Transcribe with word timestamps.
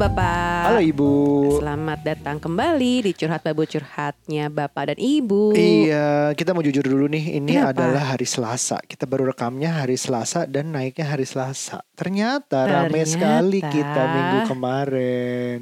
Bapak. 0.00 0.49
Halo 0.70 0.86
Ibu. 0.86 1.14
Selamat 1.58 1.98
datang 2.06 2.38
kembali 2.38 3.02
di 3.02 3.10
Curhat 3.10 3.42
Babu 3.42 3.66
Curhatnya 3.66 4.46
Bapak 4.46 4.94
dan 4.94 4.98
Ibu. 5.02 5.50
Iya, 5.50 6.30
kita 6.38 6.54
mau 6.54 6.62
jujur 6.62 6.86
dulu 6.86 7.10
nih. 7.10 7.42
Ini 7.42 7.58
Kenapa? 7.58 7.74
adalah 7.74 8.14
hari 8.14 8.22
Selasa. 8.22 8.78
Kita 8.78 9.02
baru 9.02 9.34
rekamnya 9.34 9.82
hari 9.82 9.98
Selasa 9.98 10.46
dan 10.46 10.70
naiknya 10.70 11.10
hari 11.10 11.26
Selasa. 11.26 11.82
Ternyata, 11.98 12.70
rame 12.70 13.02
Ternyata. 13.02 13.10
sekali 13.10 13.58
kita 13.66 14.02
minggu 14.14 14.38
kemarin. 14.46 15.58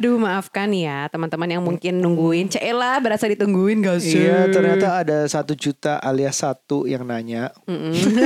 Aduh 0.00 0.16
maafkan 0.16 0.72
ya 0.72 1.12
teman-teman 1.12 1.52
yang 1.52 1.60
mungkin 1.60 2.00
nungguin 2.00 2.48
Cela 2.48 3.04
berasa 3.04 3.28
ditungguin 3.28 3.84
gak 3.84 4.00
sih? 4.00 4.16
Iya, 4.16 4.48
ternyata 4.48 4.96
ada 5.04 5.28
satu 5.28 5.52
juta 5.52 6.00
alias 6.00 6.40
satu 6.40 6.88
yang 6.88 7.04
nanya. 7.04 7.52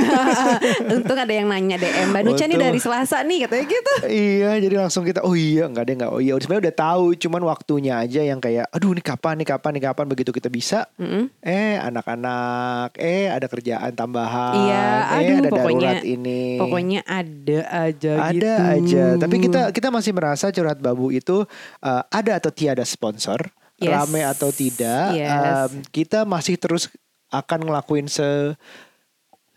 Untung 0.95 1.19
ada 1.19 1.35
yang 1.35 1.51
nanya 1.51 1.75
DM 1.75 2.15
Mbak 2.15 2.23
Nucha 2.23 2.47
nih 2.47 2.55
dari 2.55 2.79
Selasa 2.79 3.27
nih 3.27 3.43
katanya 3.43 3.65
gitu 3.67 3.93
Iya, 4.07 4.55
jadi 4.63 4.75
langsung 4.87 5.03
kita, 5.03 5.27
oh 5.27 5.35
iya, 5.35 5.67
nggak 5.67 5.83
ada 5.83 5.96
nggak, 5.97 6.09
oh 6.09 6.17
iya. 6.17 6.37
Sebenarnya 6.37 6.69
udah 6.69 6.77
tahu, 6.77 7.05
cuman 7.17 7.41
waktunya 7.43 7.97
aja 7.97 8.21
yang 8.21 8.37
kayak, 8.37 8.69
aduh 8.69 8.91
ini 8.91 9.01
kapan 9.01 9.41
nih, 9.41 9.47
kapan 9.47 9.71
nih, 9.73 9.83
kapan 9.85 10.05
begitu 10.05 10.29
kita 10.29 10.47
bisa. 10.47 10.85
Mm-mm. 10.95 11.27
Eh, 11.39 11.75
anak-anak, 11.77 12.95
eh 12.95 13.27
ada 13.27 13.45
kerjaan 13.45 13.91
tambahan, 13.91 14.55
Iya, 14.55 14.85
eh 14.85 15.17
aduh, 15.17 15.35
ada 15.35 15.49
pokoknya- 15.49 15.93
darurat 15.93 16.05
ini. 16.05 16.41
Pokoknya 16.57 16.99
ada 17.03 17.59
aja 17.83 18.13
ada 18.19 18.33
gitu 18.33 18.47
aja 18.47 19.03
tapi 19.15 19.35
kita 19.39 19.61
kita 19.69 19.87
masih 19.87 20.11
merasa 20.11 20.49
curhat 20.49 20.77
babu 20.77 21.09
itu 21.09 21.43
uh, 21.79 22.03
ada 22.07 22.37
atau 22.37 22.49
tiada 22.49 22.83
sponsor 22.83 23.39
Yes. 23.77 23.93
rame 23.93 24.21
atau 24.21 24.49
tidak 24.49 25.13
Yes. 25.13 25.69
um, 25.69 25.85
kita 25.89 26.23
masih 26.23 26.57
terus 26.57 26.89
akan 27.27 27.61
ngelakuin 27.61 28.07
se 28.07 28.57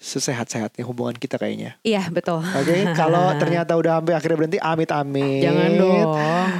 sesehat-sehatnya 0.01 0.81
hubungan 0.83 1.13
kita 1.13 1.37
kayaknya 1.37 1.77
Iya 1.85 2.09
betul 2.09 2.41
Oke, 2.41 2.89
kalau 2.97 3.37
ternyata 3.37 3.77
udah 3.77 4.01
sampai 4.01 4.17
akhirnya 4.17 4.37
berhenti, 4.37 4.59
amit-amit. 4.59 5.45
Jangan 5.45 5.71
dong 5.77 6.09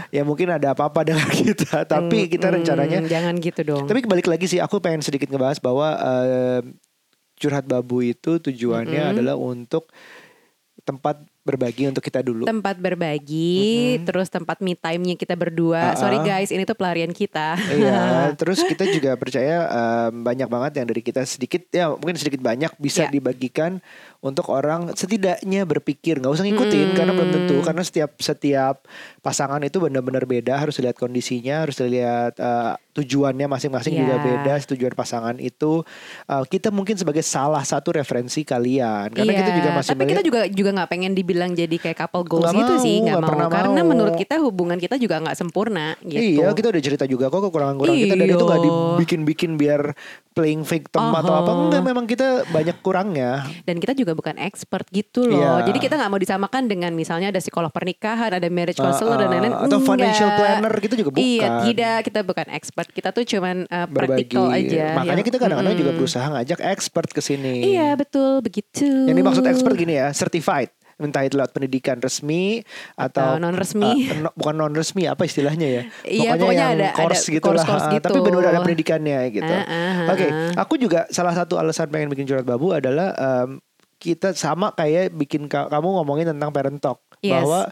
Ya 0.09 0.23
mungkin 0.23 0.53
ada 0.53 0.77
apa-apa 0.77 1.01
dengan 1.03 1.25
kita, 1.41 1.83
tapi 1.83 2.29
kita 2.29 2.47
Mm, 2.47 2.55
rencananya. 2.61 2.99
Jangan 3.03 3.35
gitu 3.41 3.61
dong 3.65 3.89
Tapi 3.89 4.05
balik 4.05 4.29
lagi 4.29 4.45
sih, 4.45 4.61
aku 4.61 4.77
pengen 4.79 5.01
sedikit 5.01 5.27
ngebahas 5.27 5.57
bahwa 5.57 5.89
eh, 5.97 6.61
curhat 7.35 7.65
babu 7.65 8.05
itu 8.05 8.37
tujuannya 8.37 9.01
Mm-mm. 9.01 9.13
adalah 9.17 9.35
untuk 9.35 9.89
tempat 10.81 11.25
berbagi 11.51 11.85
untuk 11.85 12.01
kita 12.01 12.21
dulu. 12.21 12.45
tempat 12.45 12.79
berbagi, 12.79 13.61
terus 14.03 14.27
tempat 14.27 14.59
me 14.59 14.73
time-nya 14.73 15.15
kita 15.15 15.35
berdua. 15.35 15.93
Ah, 15.93 15.97
Sorry 15.97 16.19
guys, 16.21 16.49
ini 16.49 16.63
tuh 16.63 16.75
pelarian 16.75 17.11
kita. 17.11 17.59
Iya, 17.59 18.01
terus 18.41 18.63
kita 18.63 18.87
juga 18.87 19.15
percaya 19.15 19.57
em, 20.09 20.23
banyak 20.23 20.47
banget 20.47 20.73
yang 20.77 20.87
dari 20.87 21.01
kita 21.01 21.23
sedikit 21.23 21.67
ya 21.69 21.91
mungkin 21.91 22.15
sedikit 22.15 22.39
banyak 22.39 22.73
bisa 22.77 23.01
Ya. 23.01 23.09
dibagikan 23.09 23.81
untuk 24.19 24.49
orang 24.49 24.93
setidaknya 24.93 25.65
berpikir 25.65 26.21
nggak 26.21 26.29
usah 26.31 26.45
ngikutin 26.45 26.87
Mm-mm. 26.87 26.95
karena 26.95 27.13
belum 27.15 27.31
tentu 27.33 27.57
karena 27.63 27.81
setiap 27.81 28.11
setiap 28.19 28.85
pasangan 29.19 29.57
itu 29.61 29.81
benar-benar 29.81 30.23
beda 30.23 30.61
harus 30.61 30.77
lihat 30.77 30.93
kondisinya 30.95 31.65
harus 31.65 31.81
lihat 31.81 32.37
eh, 32.37 32.73
tujuannya 32.93 33.49
masing-masing 33.49 33.97
Ya. 33.97 34.05
juga 34.05 34.15
beda 34.21 34.53
tujuan 34.69 34.93
pasangan 34.93 35.41
itu 35.41 35.81
eh, 36.27 36.45
kita 36.45 36.69
mungkin 36.69 36.95
sebagai 36.95 37.25
salah 37.25 37.65
satu 37.65 37.97
referensi 37.97 38.45
kalian 38.45 39.09
karena 39.11 39.25
Iya, 39.27 39.41
kita 39.41 39.53
juga 39.55 39.71
masih 39.73 39.91
tapi 39.91 40.05
kita 40.07 40.21
juga 40.21 40.41
juga 40.47 40.71
nggak 40.75 40.91
pengen 40.91 41.13
dibilang 41.15 41.40
jadi 41.51 41.73
kayak 41.73 41.97
couple 41.99 42.23
goals 42.23 42.45
Nggak 42.45 42.61
gitu 42.61 42.75
sih, 42.79 42.97
mau, 42.97 43.01
nggak 43.01 43.11
nggak 43.11 43.23
mau. 43.23 43.31
pernah 43.33 43.47
Karena 43.49 43.81
mau. 43.81 43.89
menurut 43.89 44.15
kita 44.15 44.37
hubungan 44.39 44.77
kita 44.77 44.97
juga 44.97 45.17
nggak 45.19 45.33
sempurna 45.35 45.97
gitu. 46.03 46.39
Iya, 46.39 46.53
kita 46.53 46.69
udah 46.69 46.83
cerita 46.83 47.05
juga 47.05 47.27
kok 47.27 47.41
kekurangan-kekurangan 47.43 47.97
kita 47.99 48.15
dan 48.15 48.29
itu 48.29 48.45
nggak 48.45 48.59
Iya. 48.59 48.67
dibikin-bikin 48.69 49.51
biar 49.57 49.81
playing 50.31 50.63
victim 50.63 51.11
atau 51.11 51.33
apa. 51.35 51.51
Enggak, 51.51 51.83
memang 51.83 52.05
kita 52.05 52.29
banyak 52.47 52.77
kurangnya. 52.81 53.49
Dan 53.63 53.77
kita 53.77 53.93
juga 53.93 54.13
bukan 54.13 54.37
expert 54.37 54.85
gitu 54.89 55.25
loh. 55.25 55.37
Iya. 55.37 55.67
Jadi 55.67 55.79
kita 55.79 55.95
nggak 55.95 56.09
mau 56.09 56.19
disamakan 56.19 56.63
dengan 56.65 56.93
misalnya 56.93 57.29
ada 57.29 57.39
psikolog 57.39 57.71
pernikahan, 57.71 58.31
ada 58.31 58.47
marriage 58.47 58.77
counselor 58.77 59.17
dan 59.17 59.23
Uh, 59.23 59.27
uh, 59.27 59.33
lain-lain. 59.33 59.55
Atau 59.57 59.79
Enggak. 59.79 59.89
financial 59.91 60.29
planner 60.33 60.75
kita 60.77 60.95
juga 60.95 61.11
bukan. 61.11 61.23
Iya, 61.23 61.49
tidak. 61.65 61.99
Kita 62.03 62.21
bukan 62.23 62.47
expert. 62.51 62.89
Kita 62.91 63.09
tuh 63.11 63.25
cuman 63.25 63.57
uh, 63.65 63.87
practical 63.87 64.45
aja. 64.49 64.85
Makanya 64.97 65.13
Yang- 65.15 65.27
kita 65.27 65.37
kadang-kadang 65.39 65.75
juga 65.75 65.91
Mm-mm. 65.91 65.99
berusaha 65.99 66.27
ngajak 66.31 66.59
expert 66.65 67.09
ke 67.09 67.21
sini. 67.21 67.55
Iya, 67.69 67.95
betul. 67.95 68.41
Begitu. 68.41 68.87
Yang 69.07 69.17
dimaksud 69.17 69.45
expert 69.45 69.75
gini 69.75 69.95
ya, 69.95 70.11
certified. 70.11 70.71
Entah 71.01 71.23
itu 71.23 71.35
lewat 71.35 71.51
pendidikan 71.51 71.97
resmi 71.97 72.61
atau, 72.93 73.35
Atau 73.35 73.41
non-resmi. 73.41 73.89
uh, 74.07 74.21
no- 74.21 74.35
bukan 74.35 74.55
non 74.55 74.71
resmi 74.71 75.05
apa 75.05 75.25
istilahnya 75.25 75.67
ya? 75.67 75.83
Iya, 76.05 76.37
pokoknya 76.37 76.53
yang 76.55 76.73
ada- 76.77 76.87
ada 76.87 76.89
course 76.95 77.25
gitu 77.27 77.41
lah. 77.41 77.45
course-course 77.59 77.87
uh, 77.87 77.93
gitu. 77.95 78.07
Tapi 78.07 78.19
benar 78.21 78.43
ada 78.47 78.61
pendidikannya 78.61 79.19
gitu. 79.31 79.49
Ah, 79.51 79.65
ah, 79.65 80.13
Oke, 80.13 80.27
ah. 80.27 80.53
aku 80.59 80.75
juga 80.77 81.09
salah 81.09 81.33
satu 81.33 81.57
alasan 81.57 81.89
pengen 81.89 82.07
bikin 82.09 82.25
curhat 82.25 82.45
babu 82.45 82.71
adalah 82.71 83.11
em, 83.13 83.59
kita 83.97 84.33
sama 84.33 84.71
kayak 84.71 85.11
bikin 85.11 85.45
ka- 85.45 85.67
kamu 85.67 85.89
ngomongin 85.95 86.29
tentang 86.29 86.49
parent 86.51 86.77
talk 86.77 87.01
Yes. 87.19 87.33
bahwa 87.35 87.69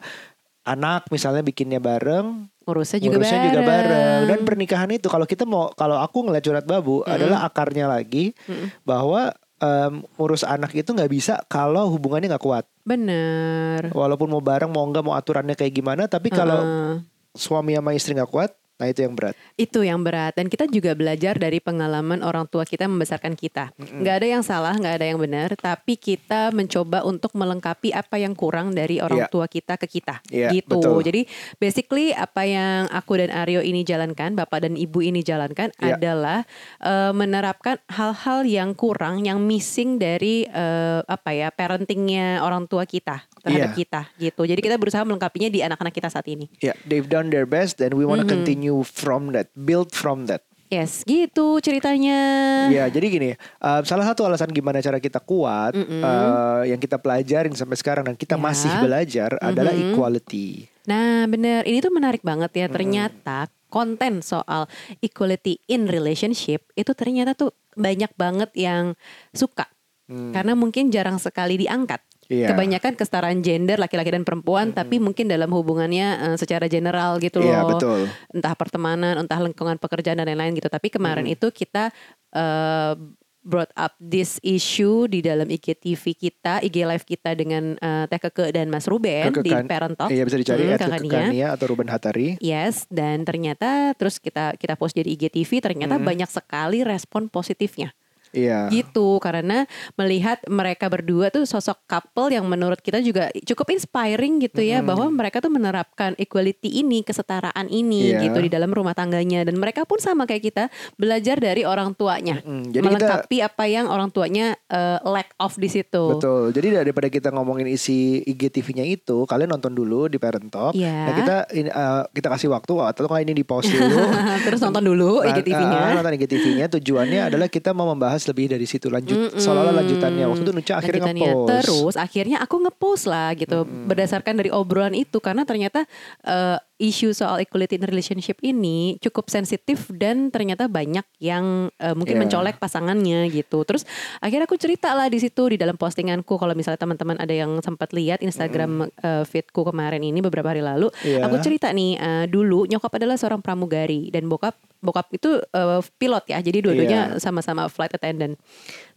anak 0.62 1.08
misalnya 1.08 1.40
bikinnya 1.40 1.78
bareng, 1.78 2.52
Ngurusnya 2.62 2.98
juga 2.98 3.16
ngurusnya 3.16 3.38
bareng. 3.38 3.48
juga 3.50 3.60
bareng 3.62 4.20
dan 4.26 4.38
pernikahan 4.42 4.90
itu 4.90 5.06
kalau 5.06 5.24
kita 5.24 5.42
mau 5.42 5.72
kalau 5.72 5.96
aku 5.96 6.20
ngeliat 6.22 6.40
curhat 6.42 6.64
babu 6.64 7.00
Mm-mm. 7.00 7.08
adalah 7.10 7.38
akarnya 7.42 7.88
lagi 7.88 8.36
Mm-mm. 8.42 8.76
bahwa 8.82 9.32
em, 9.58 10.02
urus 10.18 10.42
anak 10.46 10.74
itu 10.74 10.90
nggak 10.90 11.10
bisa 11.10 11.42
kalau 11.50 11.90
hubungannya 11.90 12.30
nggak 12.30 12.44
kuat 12.44 12.64
Bener. 12.86 13.90
walaupun 13.92 14.30
mau 14.30 14.42
bareng 14.42 14.70
mau 14.70 14.86
nggak 14.86 15.04
mau 15.04 15.14
aturannya 15.14 15.54
kayak 15.58 15.74
gimana 15.74 16.06
tapi 16.06 16.30
kalau 16.32 16.62
Heeh. 16.62 16.94
suami 17.34 17.74
sama 17.76 17.94
istri 17.94 18.14
nggak 18.14 18.30
kuat 18.30 18.50
nah 18.78 18.86
itu 18.86 19.02
yang 19.04 19.14
berat 19.14 19.34
Itu 19.58 19.82
yang 19.82 20.00
berat 20.06 20.32
dan 20.38 20.46
kita 20.46 20.70
juga 20.70 20.94
belajar 20.94 21.34
dari 21.34 21.58
pengalaman 21.58 22.22
orang 22.22 22.46
tua 22.46 22.62
kita 22.62 22.86
membesarkan 22.86 23.34
kita. 23.34 23.74
Nggak 23.74 24.14
ada 24.22 24.26
yang 24.38 24.42
salah, 24.46 24.74
nggak 24.78 24.94
ada 25.02 25.06
yang 25.10 25.18
benar, 25.18 25.52
tapi 25.58 25.98
kita 25.98 26.54
mencoba 26.54 27.02
untuk 27.02 27.34
melengkapi 27.34 27.90
apa 27.90 28.22
yang 28.22 28.38
kurang 28.38 28.72
dari 28.72 29.02
orang 29.02 29.26
Iya. 29.26 29.30
tua 29.30 29.46
kita 29.50 29.74
ke 29.76 29.86
kita. 29.90 30.22
Iya, 30.30 30.54
gitu. 30.54 30.78
betul. 30.78 31.02
Jadi 31.02 31.26
basically 31.58 32.14
apa 32.14 32.46
yang 32.46 32.86
aku 32.88 33.18
dan 33.18 33.34
Aryo 33.34 33.60
ini 33.66 33.82
jalankan, 33.82 34.38
Bapak 34.38 34.70
dan 34.70 34.78
Ibu 34.78 35.02
ini 35.02 35.26
jalankan 35.26 35.74
Iya. 35.76 35.98
adalah 35.98 36.46
eh, 36.80 37.12
menerapkan 37.12 37.82
hal-hal 37.90 38.46
yang 38.46 38.78
kurang, 38.78 39.26
yang 39.26 39.42
missing 39.42 39.98
dari 39.98 40.46
eh, 40.46 41.00
apa 41.02 41.34
ya 41.34 41.50
parentingnya 41.50 42.40
orang 42.46 42.64
tua 42.70 42.86
kita 42.86 43.27
terhadap 43.40 43.72
Iya. 43.72 43.78
kita 43.78 44.00
gitu. 44.16 44.42
Jadi 44.44 44.60
kita 44.60 44.76
berusaha 44.76 45.02
melengkapinya 45.02 45.48
di 45.48 45.60
anak-anak 45.60 45.92
kita 45.92 46.08
saat 46.08 46.26
ini. 46.26 46.50
ya 46.58 46.74
they've 46.84 47.06
done 47.06 47.28
their 47.28 47.46
best 47.46 47.78
and 47.78 47.92
we 47.92 48.02
wanna 48.02 48.22
Mhm. 48.22 48.32
continue 48.34 48.80
from 48.82 49.30
that 49.30 49.48
build 49.54 49.90
from 49.90 50.26
that 50.26 50.42
Yes, 50.68 51.00
gitu 51.02 51.64
ceritanya. 51.64 52.20
Ya, 52.68 52.92
jadi 52.92 53.06
gini, 53.08 53.30
uh, 53.56 53.80
salah 53.88 54.04
satu 54.04 54.28
alasan 54.28 54.52
gimana 54.52 54.84
cara 54.84 55.00
kita 55.00 55.16
kuat, 55.16 55.72
Mm-mm. 55.72 56.04
uh, 56.04 56.60
yang 56.68 56.76
kita 56.76 57.00
pelajarin 57.00 57.56
sampai 57.56 57.72
sekarang 57.72 58.04
dan 58.04 58.12
kita 58.12 58.36
Ya. 58.36 58.42
masih 58.44 58.72
belajar 58.84 59.40
adalah 59.40 59.72
Mhm. 59.72 59.96
equality. 59.96 60.68
Nah, 60.84 61.24
bener. 61.24 61.64
Ini 61.64 61.80
tuh 61.80 61.88
menarik 61.88 62.20
banget 62.20 62.52
ya. 62.52 62.68
Ternyata 62.68 63.48
konten 63.72 64.20
soal 64.20 64.68
equality 65.00 65.56
in 65.68 65.88
relationship 65.88 66.68
itu 66.76 66.92
ternyata 66.92 67.32
tuh 67.32 67.56
banyak 67.72 68.12
banget 68.12 68.52
yang 68.52 68.92
suka. 69.32 69.72
Hmm. 70.04 70.32
Karena 70.32 70.56
mungkin 70.56 70.88
jarang 70.88 71.16
sekali 71.16 71.60
diangkat. 71.60 72.00
Iya. 72.28 72.52
Kebanyakan 72.52 72.92
kesetaraan 72.94 73.40
gender 73.40 73.76
laki-laki 73.76 74.12
dan 74.12 74.20
perempuan, 74.20 74.70
tapi 74.70 75.00
mungkin 75.00 75.26
dalam 75.26 75.48
hubungannya 75.48 76.06
eh, 76.22 76.36
secara 76.36 76.68
general 76.68 77.16
gitu 77.18 77.40
loh. 77.40 77.48
Iya, 77.48 77.60
betul. 77.66 78.00
Entah 78.30 78.52
pertemanan, 78.52 79.16
entah 79.16 79.40
lingkungan 79.40 79.76
pekerjaan 79.76 80.16
dan 80.16 80.28
lain-lain 80.28 80.52
gitu. 80.52 80.68
Tapi 80.68 80.88
kemarin 80.88 81.24
itu 81.26 81.48
kita 81.48 81.88
eh, 82.30 82.92
brought 83.40 83.72
up 83.72 83.96
this 83.96 84.36
issue 84.42 85.08
di 85.08 85.24
dalam 85.24 85.48
IGTV 85.48 86.04
kita, 86.12 86.60
IG 86.60 86.84
live 86.84 87.00
kita 87.02 87.32
dengan 87.32 87.72
eh, 87.74 88.04
Teh 88.04 88.20
Keke 88.20 88.52
dan 88.52 88.68
Mas 88.68 88.84
Ruben 88.84 89.32
di 89.32 89.48
Kekekan- 89.48 89.64
Parent 89.64 89.96
Talk. 89.96 90.12
Iya 90.12 90.22
bisa 90.22 90.36
dicari 90.36 90.68
Hmm, 90.68 90.76
at. 90.76 91.00
Kekania 91.00 91.48
atau 91.56 91.64
Ruben 91.66 91.88
Hatari. 91.88 92.36
Yes, 92.38 92.84
dan 92.88 93.24
ternyata 93.24 93.96
terus 93.96 94.20
kita 94.20 94.52
kita 94.54 94.76
post 94.76 94.92
jadi 94.92 95.08
IGTV, 95.08 95.64
ternyata 95.64 95.96
Mhm. 95.96 96.04
banyak 96.04 96.28
sekali 96.28 96.84
respon 96.84 97.32
positifnya. 97.32 97.96
Iya. 98.30 98.68
Gitu, 98.68 99.18
karena 99.18 99.64
melihat 99.94 100.40
mereka 100.46 100.86
berdua 100.86 101.28
tuh 101.28 101.44
sosok 101.44 101.84
couple 101.84 102.30
yang 102.30 102.44
menurut 102.44 102.78
kita 102.78 102.98
juga 102.98 103.28
cukup 103.42 103.72
inspiring 103.72 104.38
gitu 104.40 104.60
ya, 104.60 104.78
Mhm. 104.78 104.86
bahwa 104.86 105.06
mereka 105.08 105.38
tuh 105.38 105.48
menerapkan 105.48 106.12
equality 106.16 106.80
ini, 106.80 107.00
kesetaraan 107.00 107.66
ini 107.66 108.12
Iya. 108.12 108.20
gitu 108.24 108.38
di 108.38 108.48
dalam 108.48 108.68
rumah 108.68 108.92
tangganya 108.92 109.42
dan 109.42 109.56
mereka 109.56 109.82
pun 109.82 109.98
sama 109.98 110.24
kayak 110.24 110.44
kita 110.44 110.64
belajar 110.94 111.36
dari 111.36 111.62
orang 111.62 111.92
tuanya. 111.92 112.40
Mm, 112.40 112.70
jadi 112.70 112.78
kita 112.78 112.88
melengkapi 112.88 113.36
apa 113.40 113.64
yang 113.64 113.86
orang 113.86 114.08
tuanya 114.08 114.56
eh, 114.66 114.98
lack 115.02 115.32
of 115.38 115.56
di 115.56 115.66
situ. 115.66 116.02
betul. 116.10 116.52
Jadi 116.52 116.68
daripada 116.74 117.08
kita 117.08 117.28
ngomongin 117.30 117.66
isi 117.66 118.20
IGTV-nya 118.22 118.84
itu, 118.84 119.24
kalian 119.24 119.48
nonton 119.48 119.72
dulu 119.72 120.06
di 120.06 120.16
Parent 120.16 120.48
Talk. 120.48 120.72
Iya. 120.72 120.92
Nah, 121.04 121.14
kita 121.14 121.36
uh, 121.70 122.02
kita 122.08 122.28
kasih 122.28 122.48
waktu 122.48 122.72
atau 122.74 123.04
nggak 123.04 123.22
ini 123.22 123.32
di 123.32 123.44
pause 123.44 123.68
dulu. 123.68 123.96
Terus 124.46 124.60
nonton 124.60 124.84
dulu 124.84 125.20
Nah, 125.20 125.30
IGTV-nya. 125.30 125.78
uh, 125.78 125.92
nonton 125.96 126.12
IGTV-nya 126.14 126.66
tujuannya 126.70 127.20
adalah 127.28 127.46
kita 127.46 127.72
mau 127.72 127.88
membahas 127.88 128.17
lebih 128.26 128.50
dari 128.50 128.66
situ 128.66 128.90
lanjut 128.90 129.14
Mm-mm. 129.14 129.38
seolah-olah 129.38 129.74
lanjutannya. 129.84 130.24
Waktu 130.26 130.42
itu 130.42 130.52
Nucha 130.56 130.74
akhirnya 130.82 131.12
ngepost. 131.14 131.48
Terus 131.52 131.94
akhirnya 131.94 132.38
aku 132.42 132.56
ngepost 132.64 133.04
lah 133.06 133.30
gitu 133.38 133.62
berdasarkan 133.64 134.34
dari 134.34 134.50
obrolan 134.50 134.96
itu 134.98 135.22
karena 135.22 135.46
ternyata 135.46 135.86
eh, 136.26 136.58
isu 136.78 137.10
soal 137.10 137.42
equality 137.42 137.74
in 137.74 137.82
relationship 137.82 138.38
ini 138.38 139.02
cukup 139.02 139.26
sensitif 139.28 139.90
dan 139.90 140.30
ternyata 140.30 140.70
banyak 140.70 141.02
yang 141.18 141.74
uh, 141.82 141.94
mungkin 141.98 142.14
Yeah. 142.18 142.22
mencolek 142.26 142.56
pasangannya 142.58 143.30
gitu. 143.30 143.62
Terus 143.62 143.82
akhirnya 144.18 144.46
aku 144.46 144.58
cerita 144.58 144.90
lah 144.94 145.06
di 145.06 145.18
situ 145.18 145.54
di 145.54 145.58
dalam 145.58 145.74
postinganku 145.74 146.34
kalau 146.34 146.54
misalnya 146.54 146.78
teman-teman 146.82 147.18
ada 147.18 147.30
yang 147.30 147.58
sempat 147.62 147.90
lihat 147.94 148.22
Instagram 148.22 148.90
uh, 149.02 149.22
feedku 149.22 149.66
kemarin 149.66 150.02
ini 150.02 150.18
beberapa 150.22 150.50
hari 150.50 150.62
lalu, 150.62 150.90
Iya. 151.02 151.26
aku 151.26 151.38
cerita 151.42 151.70
nih 151.70 151.98
uh, 151.98 152.24
dulu 152.26 152.66
nyokap 152.66 152.94
adalah 152.94 153.14
seorang 153.18 153.42
pramugari 153.42 154.10
dan 154.10 154.26
bokap 154.26 154.54
bokap 154.78 155.10
itu 155.10 155.42
uh, 155.54 155.82
pilot 155.98 156.30
ya. 156.30 156.38
Jadi 156.38 156.58
dua-duanya 156.62 157.00
Iya. 157.14 157.22
sama-sama 157.22 157.66
flight 157.66 157.94
attendant. 157.94 158.38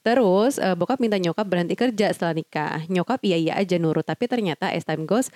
Terus 0.01 0.57
uh, 0.57 0.73
bokap 0.73 0.97
minta 0.97 1.17
nyokap 1.17 1.45
berhenti 1.45 1.73
kerja 1.73 2.09
setelah 2.13 2.33
nikah. 2.33 2.85
Nyokap 2.89 3.21
iya 3.25 3.37
iya 3.37 3.53
aja 3.57 3.77
nurut, 3.77 4.05
tapi 4.05 4.25
ternyata 4.25 4.69
as 4.69 4.85
time 4.85 5.05
goes 5.05 5.29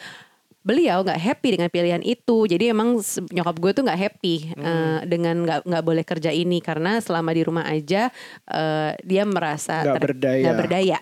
beliau 0.65 1.05
nggak 1.05 1.21
happy 1.21 1.47
dengan 1.53 1.69
pilihan 1.69 2.01
itu. 2.01 2.49
Jadi 2.49 2.73
emang 2.73 2.97
nyokap 3.29 3.55
gue 3.55 3.71
tuh 3.71 3.83
nggak 3.85 4.01
happy 4.01 4.35
Hmm. 4.51 4.65
uh, 4.65 4.99
dengan 5.05 5.35
nggak 5.45 5.59
nggak 5.63 5.83
boleh 5.85 6.01
kerja 6.01 6.33
ini 6.33 6.57
karena 6.59 6.97
selama 6.97 7.29
di 7.31 7.45
rumah 7.45 7.63
aja 7.63 8.09
uh, 8.49 8.97
dia 8.99 9.21
merasa 9.23 9.85
Nggak 9.85 10.01
berdaya. 10.01 10.41
nggak 10.41 10.57
berdaya. 10.57 10.97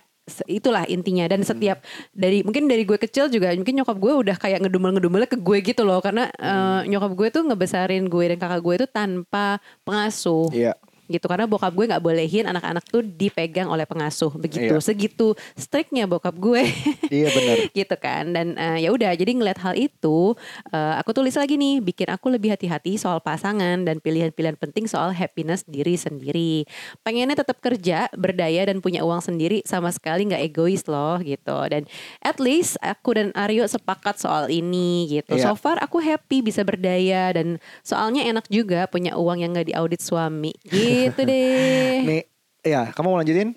Itulah 0.47 0.87
intinya 0.87 1.27
dan 1.27 1.43
setiap 1.43 1.83
dari 2.11 2.43
mungkin 2.43 2.67
dari 2.67 2.83
gue 2.83 2.95
kecil 2.95 3.27
juga 3.27 3.51
mungkin 3.51 3.75
nyokap 3.75 3.97
gue 3.97 4.13
udah 4.23 4.35
kayak 4.35 4.63
ngedumel-ngedumel 4.63 5.27
ke 5.27 5.35
gue 5.35 5.57
gitu 5.59 5.83
loh 5.83 5.99
karena 5.99 6.31
uh, 6.39 6.79
nyokap 6.83 7.11
gue 7.11 7.27
tuh 7.29 7.43
ngebesarin 7.43 8.07
gue 8.07 8.31
dan 8.31 8.39
kakak 8.39 8.61
gue 8.61 8.73
itu 8.77 8.87
tanpa 8.87 9.59
pengasuh 9.83 10.47
Iya. 10.51 10.79
Gitu. 11.13 11.29
Karena 11.29 11.45
bokap 11.45 11.69
gue 11.71 11.85
nggak 11.85 12.01
bolehin 12.01 12.49
anak-anak 12.49 12.81
tuh 12.89 13.05
dipegang 13.05 13.69
oleh 13.69 13.85
pengasuh. 13.85 14.33
Begitu 14.33 14.73
Iya. 14.73 14.81
segitu 14.81 15.37
striknya 15.53 16.09
bokap 16.09 16.33
gue. 16.33 16.65
Iya 17.07 17.27
benar. 17.29 17.57
gitu 17.77 17.95
kan. 17.95 18.33
Dan 18.33 18.57
eh, 18.57 18.81
ya 18.81 18.89
udah 18.89 19.13
jadi 19.13 19.31
ngeliat 19.31 19.61
hal 19.61 19.77
itu 19.77 20.33
eh, 20.69 20.93
aku 20.97 21.13
tulis 21.13 21.37
lagi 21.37 21.53
nih 21.53 21.77
bikin 21.79 22.09
aku 22.09 22.33
lebih 22.33 22.49
hati-hati 22.51 22.97
soal 22.97 23.21
pasangan 23.21 23.85
dan 23.85 24.01
pilihan-pilihan 24.01 24.57
penting 24.57 24.89
soal 24.89 25.13
happiness 25.13 25.61
diri 25.63 25.93
sendiri. 25.93 26.65
Pengennya 27.05 27.37
tetap 27.37 27.61
kerja 27.61 28.09
berdaya 28.15 28.65
dan 28.65 28.81
punya 28.81 29.05
uang 29.05 29.21
sendiri 29.21 29.61
sama 29.63 29.93
sekali 29.93 30.25
nggak 30.25 30.43
egois 30.43 30.87
loh 30.87 31.21
gitu. 31.21 31.57
Dan 31.69 31.85
at 32.19 32.41
least 32.41 32.79
aku 32.81 33.13
dan 33.13 33.29
Aryo 33.35 33.67
sepakat 33.67 34.17
soal 34.17 34.47
ini 34.47 35.05
gitu. 35.11 35.35
Iya. 35.35 35.43
so 35.43 35.59
far 35.59 35.75
aku 35.77 35.99
happy 35.99 36.39
bisa 36.39 36.63
berdaya 36.63 37.35
dan 37.35 37.59
soalnya 37.83 38.23
enak 38.23 38.47
juga 38.47 38.87
punya 38.87 39.19
uang 39.19 39.43
yang 39.43 39.51
nggak 39.51 39.69
diaudit 39.69 39.99
suami 39.99 40.55
gitu 40.63 41.02
deh 41.11 41.99
Nih, 42.07 42.23
ya 42.63 42.87
kamu 42.95 43.07
mau 43.11 43.19
lanjutin? 43.19 43.51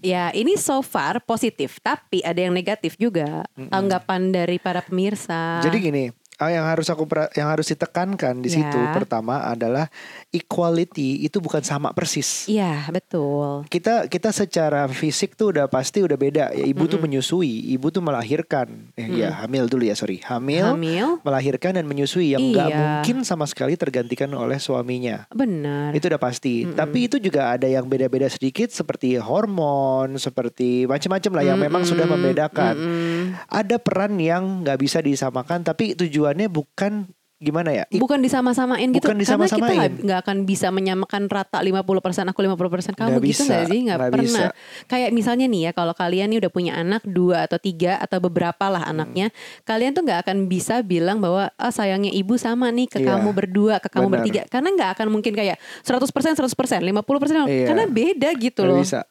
Ya 0.00 0.32
ini 0.32 0.56
so 0.56 0.80
far 0.80 1.20
positif, 1.20 1.76
tapi 1.84 2.24
ada 2.24 2.40
yang 2.40 2.56
negatif 2.56 2.96
juga. 2.96 3.44
Tanggapan 3.68 4.32
dari 4.32 4.56
para 4.56 4.80
pemirsa. 4.80 5.60
Jadi 5.60 5.76
gini, 5.76 6.04
yang 6.48 6.64
harus 6.64 6.88
aku 6.88 7.04
yang 7.34 7.50
harus 7.50 7.68
ditekankan 7.68 8.40
di 8.40 8.48
Ya. 8.48 8.64
situ 8.64 8.80
pertama 8.94 9.44
adalah 9.44 9.92
equality 10.30 11.20
itu 11.20 11.36
bukan 11.38 11.60
sama 11.60 11.90
persis. 11.90 12.46
Iya 12.46 12.88
betul. 12.88 13.66
Kita 13.66 14.06
kita 14.06 14.30
secara 14.30 14.86
fisik 14.86 15.34
tuh 15.34 15.52
udah 15.52 15.66
pasti 15.66 16.00
udah 16.00 16.14
beda. 16.14 16.44
Ya, 16.54 16.64
ibu 16.64 16.86
tuh 16.86 16.96
menyusui, 16.96 17.68
ibu 17.70 17.90
tuh 17.90 18.00
melahirkan. 18.00 18.88
Eh, 18.94 19.10
Ya 19.10 19.34
hamil 19.36 19.66
dulu 19.66 19.84
ya 19.84 19.92
sorry, 19.92 20.22
hamil, 20.22 20.64
Hamil, 20.72 21.18
melahirkan 21.20 21.76
dan 21.76 21.84
menyusui 21.84 22.32
yang 22.32 22.40
nggak 22.46 22.68
Iya. 22.70 22.78
mungkin 22.78 23.16
sama 23.22 23.44
sekali 23.44 23.74
tergantikan 23.74 24.30
oleh 24.32 24.56
suaminya. 24.56 25.26
benar. 25.30 25.90
Itu 25.92 26.06
udah 26.06 26.20
pasti. 26.20 26.62
Tapi 26.70 27.10
itu 27.10 27.18
juga 27.18 27.50
ada 27.50 27.66
yang 27.66 27.84
beda-beda 27.84 28.30
sedikit 28.30 28.70
seperti 28.70 29.18
hormon, 29.18 30.14
seperti 30.16 30.86
macam-macam 30.86 31.32
lah 31.34 31.44
yang 31.44 31.58
memang 31.58 31.82
sudah 31.82 32.06
membedakan. 32.06 32.74
Mm-mm. 32.76 33.22
Ada 33.50 33.76
peran 33.76 34.14
yang 34.16 34.62
nggak 34.62 34.78
bisa 34.78 34.98
disamakan, 35.00 35.66
tapi 35.66 35.98
tujuannya 36.30 36.46
bukan 36.48 36.92
gimana 37.40 37.72
ya? 37.72 37.84
Bukan 37.88 38.20
disama-samain 38.20 38.92
gitu. 38.92 39.00
Bukan 39.00 39.16
Karena 39.16 39.48
kita 39.48 39.72
nggak- 40.04 40.20
akan 40.20 40.36
bisa 40.44 40.68
menyamakan 40.68 41.24
rata 41.24 41.56
50% 41.58 42.28
aku 42.28 42.44
50% 42.44 42.92
kamu 42.92 43.16
Nggak 43.16 43.24
gitu 43.24 43.32
bisa, 43.32 43.44
nggak 43.48 43.64
sih? 43.64 43.78
Nggak 43.80 43.98
pernah. 43.98 44.20
bisa. 44.20 44.44
Kayak 44.84 45.10
misalnya 45.10 45.46
nih 45.48 45.60
ya 45.64 45.72
kalau 45.72 45.96
kalian 45.96 46.28
nih 46.28 46.38
udah 46.38 46.52
punya 46.52 46.76
anak 46.76 47.00
dua 47.02 47.48
atau 47.48 47.56
tiga 47.56 47.96
atau 47.96 48.20
beberapa 48.20 48.68
lah 48.68 48.84
Hmm. 48.84 48.92
anaknya, 48.92 49.26
kalian 49.64 49.90
tuh 49.90 50.04
nggak 50.04 50.20
akan 50.22 50.36
bisa 50.46 50.84
bilang 50.84 51.18
bahwa 51.18 51.48
ah 51.50 51.72
sayangnya 51.72 52.12
ibu 52.12 52.36
sama 52.36 52.68
nih 52.68 52.86
ke 52.86 53.00
Iya, 53.00 53.16
kamu 53.16 53.32
berdua, 53.32 53.80
ke 53.80 53.88
kamu 53.88 54.04
benar. 54.04 54.14
bertiga. 54.20 54.42
Karena 54.46 54.68
nggak 54.70 54.90
akan 54.94 55.06
mungkin 55.08 55.32
kayak 55.32 55.56
100% 55.80 56.36
100%, 56.36 56.84
50% 56.84 57.48
Iya. 57.48 57.66
karena 57.66 57.84
beda 57.88 58.28
gitu 58.36 58.60
nggak 58.60 58.68
loh. 58.68 58.84
bisa. 58.84 59.08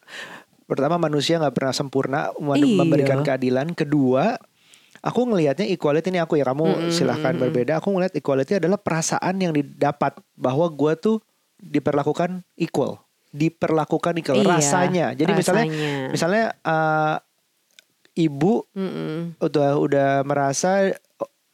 Pertama 0.70 1.02
manusia 1.02 1.34
nggak 1.34 1.50
pernah 1.50 1.74
sempurna 1.74 2.20
mem- 2.38 2.62
Iya. 2.62 2.78
memberikan 2.78 3.26
keadilan. 3.26 3.74
Kedua, 3.74 4.38
aku 5.00 5.20
ngelihatnya 5.28 5.66
equality 5.72 6.12
ini 6.12 6.20
aku 6.20 6.36
ya 6.36 6.44
kamu 6.48 6.92
silahkan 6.92 7.34
berbeda. 7.36 7.80
Aku 7.80 7.92
ngelihat 7.92 8.14
equality 8.16 8.60
adalah 8.60 8.76
perasaan 8.80 9.40
yang 9.40 9.52
didapat 9.52 10.16
bahwa 10.36 10.68
gua 10.68 10.96
tuh 10.96 11.20
diperlakukan 11.60 12.40
equal, 12.56 13.00
diperlakukan 13.32 14.16
equal 14.20 14.40
Iya, 14.40 14.48
rasanya. 14.48 15.06
Jadi 15.12 15.32
misalnya 15.36 15.64
rasanya. 15.68 16.08
misalnya 16.12 16.44
eh, 16.64 17.16
ibu 18.20 18.64
Mm-mm. 18.76 19.40
udah 19.40 19.70
udah 19.80 20.10
merasa 20.24 20.92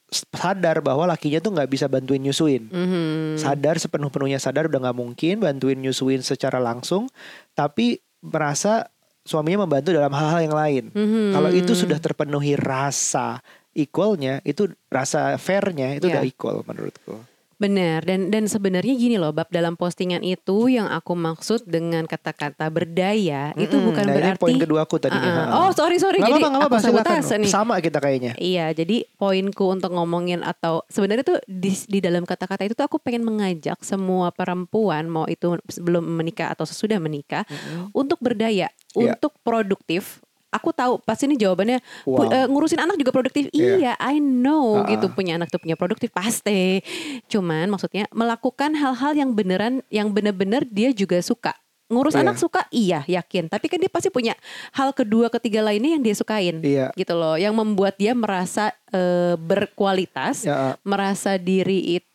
sadar 0.06 0.81
bahwa 0.87 1.02
lakinya 1.10 1.43
tuh 1.43 1.50
nggak 1.52 1.70
bisa 1.70 1.87
bantuin 1.90 2.22
nyusuin. 2.22 2.70
Mhm. 2.70 3.37
Sadar 3.43 3.76
sepenuh-penuhnya 3.82 4.38
sadar 4.38 4.70
udah 4.70 4.78
nggak 4.90 4.98
mungkin 4.98 5.43
bantuin 5.43 5.82
nyusuin 5.82 6.22
secara 6.22 6.62
langsung, 6.62 7.10
tapi 7.58 8.00
merasa 8.22 8.87
suaminya 9.26 9.67
membantu 9.67 9.90
dalam 9.90 10.11
hal-hal 10.11 10.40
yang 10.40 10.55
lain. 10.55 10.84
Mhm. 10.94 11.34
Kalau 11.34 11.50
itu 11.50 11.73
sudah 11.75 11.99
terpenuhi 11.99 12.55
rasa 12.55 13.43
equalnya, 13.73 14.40
itu 14.43 14.67
rasa 14.88 15.37
fairnya 15.37 15.93
itu 15.93 16.06
Iya. 16.06 16.19
udah 16.19 16.25
equal 16.25 16.56
menurutku. 16.62 17.20
Benar 17.56 18.05
dan 18.05 18.28
dan 18.28 18.44
sebenarnya 18.44 18.93
gini 18.93 19.17
loh 19.17 19.32
bab 19.32 19.49
dalam 19.49 19.81
postingan 19.81 20.20
itu 20.20 20.69
yang 20.69 20.93
aku 20.93 21.17
maksud 21.17 21.64
dengan 21.64 22.05
kata-kata 22.05 22.69
berdaya 22.69 23.56
itu 23.56 23.73
Mm-mm. 23.73 23.87
bukan 23.88 24.05
Nah, 24.05 24.12
berarti 24.12 24.37
poin 24.37 24.61
kedua 24.61 24.84
aku 24.84 25.00
tadi 25.00 25.17
nih, 25.17 25.25
Ah, 25.25 25.40
ha. 25.49 25.56
oh 25.64 25.70
sorry 25.72 25.96
sorry 25.96 26.20
Nggak 26.20 26.37
jadi 26.37 26.43
apa-apa, 26.44 26.52
nggak 26.52 26.69
aku 26.69 26.84
sabotase 26.84 27.34
nih 27.40 27.49
Sama 27.49 27.81
kita 27.81 27.96
kayaknya. 27.96 28.37
Iya, 28.37 28.76
jadi 28.76 29.08
poinku 29.17 29.72
untuk 29.72 29.88
ngomongin 29.88 30.44
atau 30.44 30.84
sebenarnya 30.93 31.25
tuh 31.25 31.40
di, 31.49 31.72
di 31.88 32.05
dalam 32.05 32.29
kata-kata 32.29 32.61
itu 32.61 32.76
tuh 32.76 32.84
aku 32.84 33.00
pengen 33.00 33.25
mengajak 33.25 33.81
semua 33.81 34.29
perempuan 34.37 35.08
mau 35.08 35.25
itu 35.25 35.56
sebelum 35.64 36.05
menikah 36.05 36.52
atau 36.52 36.69
sesudah 36.69 37.00
menikah 37.00 37.49
untuk 37.96 38.20
berdaya, 38.20 38.69
Iya. 38.96 39.12
untuk 39.12 39.32
produktif. 39.40 40.25
Aku 40.46 40.72
tahu 40.72 40.96
pasti 40.98 41.28
ini 41.28 41.37
jawabannya 41.37 41.82
Wow. 42.08 42.32
eh, 42.32 42.46
ngurusin 42.46 42.81
anak 42.81 42.96
juga 42.96 43.12
produktif. 43.12 43.52
Iya. 43.52 43.76
Iya, 43.76 43.93
I 43.98 44.16
know 44.16 44.81
Ah, 44.81 44.88
gitu 44.88 45.10
punya 45.10 45.37
anak 45.37 45.52
tuh 45.52 45.60
punya 45.60 45.76
produktif 45.76 46.08
pasti. 46.10 46.81
Cuman 47.26 47.69
maksudnya 47.69 48.08
melakukan 48.10 48.72
hal-hal 48.72 49.12
yang 49.12 49.31
beneran 49.31 49.84
yang 49.88 50.08
bener-bener 50.08 50.65
dia 50.65 50.91
juga 50.91 51.20
suka. 51.20 51.53
Ngurus 51.86 52.17
Iya. 52.17 52.22
anak 52.24 52.36
suka 52.36 52.67
iya 52.69 53.06
yakin, 53.06 53.46
tapi 53.46 53.69
kan 53.69 53.79
dia 53.79 53.86
pasti 53.86 54.08
punya 54.08 54.34
hal 54.72 54.91
kedua 54.91 55.31
ketiga 55.31 55.62
lainnya 55.62 55.94
yang 55.94 56.03
dia 56.03 56.15
sukain 56.15 56.58
Iya. 56.58 56.91
gitu 56.94 57.15
loh 57.15 57.36
yang 57.36 57.55
membuat 57.55 57.94
dia 57.94 58.10
merasa 58.10 58.72
eh, 58.91 59.34
berkualitas 59.36 60.43
Ya, 60.43 60.74
merasa 60.82 61.36
diri 61.36 62.00
itu 62.00 62.06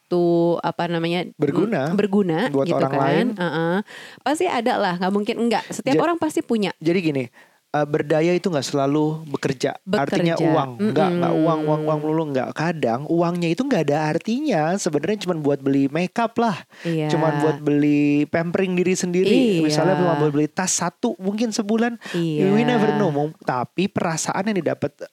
apa 0.58 0.84
namanya 0.86 1.30
Berguna. 1.36 1.88
mm, 1.88 1.96
berguna 1.96 2.40
Buat 2.50 2.66
gitu 2.66 2.76
orang 2.76 2.92
kan 2.92 3.02
lain. 3.02 3.28
Heeh. 3.36 3.76
pasti 4.20 4.46
ada 4.46 4.74
lah 4.76 4.94
nggak 4.98 5.12
mungkin 5.12 5.36
enggak 5.40 5.64
setiap 5.68 5.96
Ja- 5.96 6.04
orang 6.04 6.18
pasti 6.18 6.42
punya 6.42 6.74
Jadi 6.78 7.00
gini, 7.00 7.24
eh, 7.70 7.86
berdaya 7.86 8.32
itu 8.32 8.48
nggak 8.48 8.66
selalu 8.66 9.24
bekerja. 9.28 9.80
Artinya 9.86 10.36
Bekerja. 10.36 10.44
uang, 10.46 10.70
nggak 10.88 11.10
nggak 11.14 11.34
Mm-mm. 11.34 11.46
uang 11.46 11.60
uang 11.64 11.82
uang 11.86 12.00
melulu 12.00 12.24
nggak. 12.30 12.48
Kadang 12.52 13.02
uangnya 13.08 13.48
itu 13.48 13.62
nggak 13.62 13.84
ada 13.86 13.98
artinya. 14.10 14.76
Sebenarnya 14.76 15.18
cuma 15.22 15.36
buat 15.38 15.60
beli 15.60 15.88
makeup 15.88 16.36
lah, 16.36 16.58
iya 16.82 17.08
cuma 17.08 17.32
buat 17.38 17.60
beli 17.60 18.26
pampering 18.26 18.74
diri 18.74 18.92
sendiri. 18.94 19.32
Iya. 19.32 19.64
Misalnya 19.64 19.96
cuma 19.96 20.14
buat 20.16 20.32
beli 20.32 20.48
tas 20.48 20.74
satu 20.74 21.16
mungkin 21.18 21.50
sebulan. 21.50 21.96
iya 22.12 22.52
We 22.52 22.62
never 22.62 22.92
know. 22.94 23.10
Tapi 23.38 23.88
perasaan 23.88 24.46
yang 24.46 24.58
didapat 24.58 24.92
eh, 25.00 25.12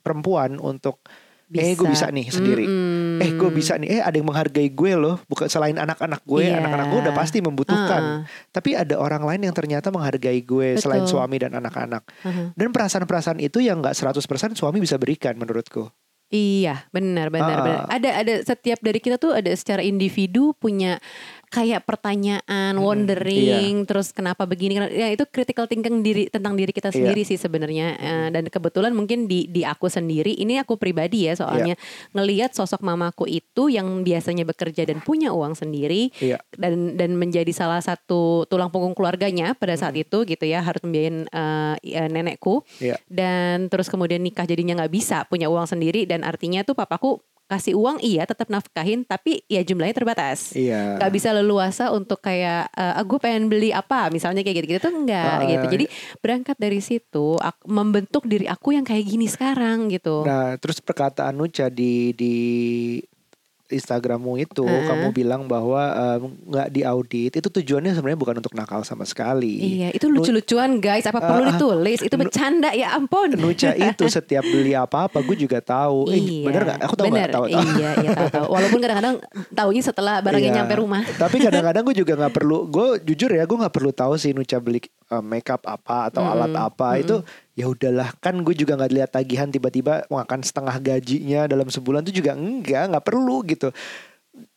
perempuan 0.00 0.56
untuk 0.56 1.02
eh 1.54 1.78
gue 1.78 1.86
bisa 1.86 2.10
nih 2.10 2.26
sendiri. 2.26 2.66
Mm-mm. 2.66 3.22
Eh 3.22 3.30
gue 3.38 3.50
bisa 3.54 3.78
nih. 3.78 3.98
Eh 3.98 4.00
ada 4.02 4.16
yang 4.18 4.26
menghargai 4.26 4.66
gue 4.66 4.92
loh. 4.98 5.22
Bukan 5.30 5.46
selain 5.46 5.78
anak-anak 5.78 6.26
gue, 6.26 6.50
Iya. 6.50 6.58
anak-anak 6.58 6.86
gue 6.90 7.00
udah 7.06 7.14
pasti 7.14 7.38
membutuhkan. 7.38 8.02
Heeh. 8.02 8.50
Tapi 8.50 8.74
ada 8.74 8.98
orang 8.98 9.22
lain 9.22 9.46
yang 9.46 9.54
ternyata 9.54 9.94
menghargai 9.94 10.42
gue 10.42 10.74
selain 10.76 11.06
Betul. 11.06 11.22
suami 11.22 11.36
dan 11.38 11.54
anak-anak. 11.54 12.02
Heeh. 12.26 12.46
Dan 12.58 12.74
perasaan-perasaan 12.74 13.38
itu 13.38 13.62
yang 13.62 13.78
nggak 13.78 13.94
100% 13.94 14.58
suami 14.58 14.82
bisa 14.82 14.98
berikan 14.98 15.38
menurutku. 15.38 15.86
Iya, 16.26 16.90
benar, 16.90 17.30
benar, 17.30 17.54
Ah, 17.54 17.62
benar. 17.62 17.82
Ada, 17.86 18.10
ada 18.26 18.34
setiap 18.42 18.82
dari 18.82 18.98
kita 18.98 19.14
tuh 19.14 19.30
ada 19.30 19.46
secara 19.54 19.78
individu 19.86 20.58
punya 20.58 20.98
kayak 21.56 21.88
pertanyaan, 21.88 22.76
iya. 22.76 22.82
wondering, 22.84 23.88
terus 23.88 24.12
kenapa 24.12 24.44
begini? 24.44 24.76
Ya 24.92 25.08
itu 25.08 25.24
critical 25.24 25.64
thinking 25.64 26.04
diri 26.04 26.28
tentang 26.28 26.52
diri 26.52 26.68
kita 26.68 26.92
Iya. 26.92 27.00
sendiri 27.00 27.22
sih 27.24 27.40
sebenarnya. 27.40 27.96
Eh, 27.96 28.28
dan 28.28 28.44
kebetulan 28.52 28.92
mungkin 28.92 29.24
di 29.24 29.48
di 29.48 29.64
aku 29.64 29.88
sendiri, 29.88 30.36
ini 30.36 30.60
aku 30.60 30.76
pribadi 30.76 31.24
ya 31.24 31.32
soalnya 31.32 31.72
ngelihat 32.12 32.52
sosok 32.52 32.84
mamaku 32.84 33.24
itu 33.24 33.72
yang 33.72 34.04
biasanya 34.04 34.44
bekerja 34.44 34.84
dan 34.84 35.00
punya 35.00 35.32
uang 35.32 35.56
sendiri 35.56 36.12
Iya. 36.20 36.36
dan 36.52 37.00
dan 37.00 37.16
menjadi 37.16 37.48
salah 37.56 37.80
satu 37.80 38.44
tulang 38.46 38.68
punggung 38.68 38.92
keluarganya 38.92 39.56
pada 39.56 39.72
saat 39.80 39.96
itu 39.96 40.28
gitu 40.28 40.44
ya 40.44 40.60
harus 40.60 40.84
membiayain 40.84 41.24
ya, 41.80 42.04
nenekku 42.10 42.60
Iya. 42.82 43.00
dan 43.08 43.72
terus 43.72 43.88
kemudian 43.88 44.20
nikah 44.20 44.44
jadinya 44.44 44.84
nggak 44.84 44.92
bisa 44.92 45.24
punya 45.30 45.48
uang 45.48 45.64
sendiri 45.64 46.04
dan 46.04 46.26
artinya 46.26 46.60
tuh 46.60 46.76
papaku 46.76 47.22
kasih 47.46 47.74
uang 47.74 47.98
iya 47.98 48.22
tetap 48.22 48.46
nafkahin 48.46 49.02
tapi 49.02 49.46
ya 49.46 49.62
jumlahnya 49.62 49.94
terbatas 49.94 50.50
Iya. 50.52 50.98
Gak 50.98 51.12
bisa 51.12 51.30
leluasa 51.30 51.90
untuk 51.90 52.18
kayak 52.18 52.70
eh 52.70 52.94
aku 52.98 53.16
pengen 53.16 53.46
beli 53.46 53.70
apa 53.70 54.10
misalnya 54.10 54.42
kayak 54.42 54.62
gitu-gitu 54.62 54.80
tuh 54.82 54.94
enggak 54.94 55.38
Ah, 55.38 55.46
gitu. 55.46 55.66
Jadi 55.66 55.84
berangkat 56.18 56.56
dari 56.56 56.78
situ 56.78 57.38
aku, 57.38 57.62
membentuk 57.66 58.26
diri 58.26 58.46
aku 58.46 58.74
yang 58.74 58.82
kayak 58.82 59.06
gini 59.06 59.26
sekarang 59.26 59.86
gitu. 59.88 60.26
Nah, 60.26 60.58
terus 60.58 60.78
perkataan 60.78 61.34
Nucha 61.34 61.70
di 61.70 62.10
di 62.12 62.34
Instagrammu 63.68 64.36
itu 64.36 64.62
Heeh. 64.62 64.86
kamu 64.86 65.06
bilang 65.10 65.42
bahwa 65.44 65.82
nggak 66.18 66.68
diaudit 66.68 67.32
itu 67.32 67.48
tujuannya 67.50 67.92
sebenarnya 67.92 68.16
bukan 68.16 68.36
untuk 68.38 68.52
nakal 68.52 68.80
sama 68.80 69.02
sekali. 69.02 69.78
Iya, 69.78 69.88
itu 69.90 70.06
lucu-lucuan 70.06 70.78
guys. 70.78 71.04
Apa 71.04 71.18
perlu 71.18 71.42
Ah, 71.42 71.46
ah. 71.46 71.52
ditulis? 71.52 72.00
Itu 72.00 72.14
bercanda 72.14 72.70
ya 72.70 72.92
ampun. 72.92 73.34
Nucha 73.34 73.72
itu 73.88 74.06
setiap 74.06 74.42
beli 74.42 74.72
apa-apa 74.72 75.18
gue 75.20 75.36
juga 75.38 75.58
tahu. 75.58 76.08
Eh, 76.08 76.18
Iya, 76.18 76.44
bener 76.44 76.62
nggak? 76.64 76.78
Aku 76.82 76.94
tahu 76.94 77.06
nggak? 77.08 77.28
Tahu. 77.28 77.44
tahu. 77.46 77.62
Iya, 77.72 77.90
iya 78.00 78.10
tahu 78.12 78.28
tahu. 78.30 78.46
Walaupun 78.48 78.78
kadang-kadang 78.78 79.14
taunya 79.52 79.82
setelah 79.82 80.14
barangnya 80.18 80.50
Iya. 80.50 80.56
nyampe 80.60 80.74
rumah. 80.76 81.02
Tapi 81.06 81.36
kadang-kadang 81.38 81.82
gue 81.84 81.96
juga 81.96 82.12
nggak 82.16 82.34
perlu. 82.38 82.58
Gue 82.66 82.88
jujur 83.00 83.30
ya, 83.30 83.42
gue 83.42 83.58
nggak 83.58 83.74
perlu 83.74 83.90
tahu 83.90 84.14
sih 84.14 84.30
Nucha 84.30 84.56
beli 84.56 84.80
uh, 85.08 85.20
makeup 85.20 85.62
apa 85.62 86.08
atau 86.08 86.22
Mm-mm, 86.22 86.34
alat 86.34 86.52
apa 86.54 86.88
itu. 86.96 87.16
Ya 87.56 87.72
udahlah, 87.72 88.12
kan 88.20 88.36
gue 88.44 88.52
juga 88.52 88.76
nggak 88.76 88.92
lihat 88.92 89.10
tagihan 89.16 89.48
tiba-tiba 89.48 90.04
makan 90.12 90.44
setengah 90.44 90.76
gajinya 90.76 91.48
dalam 91.48 91.64
sebulan 91.72 92.04
tuh 92.04 92.12
juga 92.12 92.36
enggak, 92.36 92.92
nggak 92.92 93.04
perlu 93.08 93.40
gitu. 93.48 93.72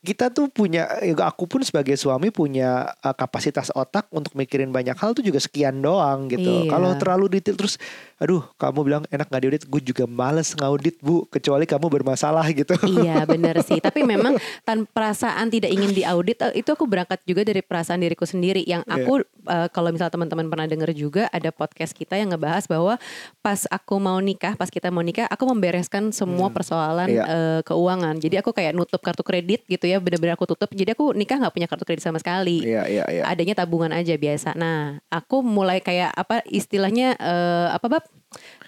Kita 0.03 0.27
tuh 0.27 0.51
punya, 0.51 0.99
ya 0.99 1.15
aku 1.23 1.47
pun 1.47 1.63
sebagai 1.63 1.95
suami 1.95 2.27
punya 2.27 2.91
uh, 2.99 3.15
kapasitas 3.15 3.71
otak 3.71 4.11
untuk 4.11 4.35
mikirin 4.35 4.75
banyak 4.75 4.99
hal 4.99 5.15
tuh 5.15 5.23
juga 5.23 5.39
sekian 5.39 5.79
doang 5.79 6.27
gitu. 6.27 6.67
Iya. 6.67 6.75
Kalau 6.75 6.91
terlalu 6.99 7.39
detail 7.39 7.55
terus, 7.55 7.79
aduh 8.19 8.43
kamu 8.55 8.79
bilang 8.83 9.03
enak 9.07 9.25
nggak 9.25 9.41
diaudit, 9.41 9.63
gue 9.63 9.81
juga 9.81 10.03
males 10.03 10.51
ngaudit 10.51 10.99
bu, 10.99 11.23
kecuali 11.25 11.63
kamu 11.63 11.87
bermasalah 11.89 12.43
gitu. 12.51 12.75
iya 12.85 13.23
benar 13.31 13.63
sih 13.63 13.79
tapi 13.79 14.03
memang 14.03 14.35
tanpa 14.61 14.91
perasaan 14.91 15.47
tidak 15.47 15.71
ingin 15.71 15.95
diaudit 15.95 16.35
eh, 16.43 16.59
itu 16.59 16.67
aku 16.67 16.83
berangkat 16.83 17.23
juga 17.23 17.47
dari 17.47 17.63
perasaan 17.63 18.03
diriku 18.03 18.27
sendiri 18.27 18.67
yang 18.67 18.83
Iya. 18.83 19.07
aku 19.07 19.13
eh, 19.23 19.67
kalau 19.71 19.89
misal 19.89 20.11
teman-teman 20.11 20.51
pernah 20.51 20.67
dengar 20.67 20.91
juga 20.91 21.31
ada 21.31 21.47
podcast 21.49 21.95
kita 21.95 22.13
yang 22.13 22.29
ngebahas 22.29 22.67
bahwa 22.67 22.99
pas 23.39 23.63
aku 23.65 23.95
mau 23.97 24.19
nikah 24.19 24.53
pas 24.53 24.67
kita 24.67 24.91
mau 24.91 24.99
nikah 24.99 25.23
aku 25.25 25.47
membereskan 25.47 26.11
semua 26.11 26.51
persoalan 26.51 27.07
Iya. 27.07 27.23
eh, 27.23 27.59
keuangan 27.63 28.19
jadi 28.19 28.43
aku 28.43 28.51
kayak 28.51 28.75
nutup 28.75 28.99
kartu 28.99 29.23
kredit 29.23 29.63
gitu 29.63 29.87
ya 29.87 30.03
benar-benar 30.03 30.35
aku 30.35 30.43
tutup 30.45 30.67
jadi 30.69 30.91
aku 30.91 31.15
nikah 31.15 31.39
nggak 31.39 31.53
punya 31.55 31.67
kartu 31.71 31.87
kredit 31.87 32.03
sama 32.03 32.19
sekali 32.19 32.67
Iya 32.67 32.83
iya 32.85 33.05
iya. 33.07 33.23
adanya 33.23 33.55
tabungan 33.55 33.95
aja 33.95 34.17
biasa. 34.17 34.57
Nah, 34.57 34.99
aku 35.07 35.39
mulai 35.39 35.79
kayak 35.79 36.11
apa 36.11 36.43
istilahnya 36.49 37.15
eh, 37.15 37.67
apa 37.71 37.85
bab 37.87 38.03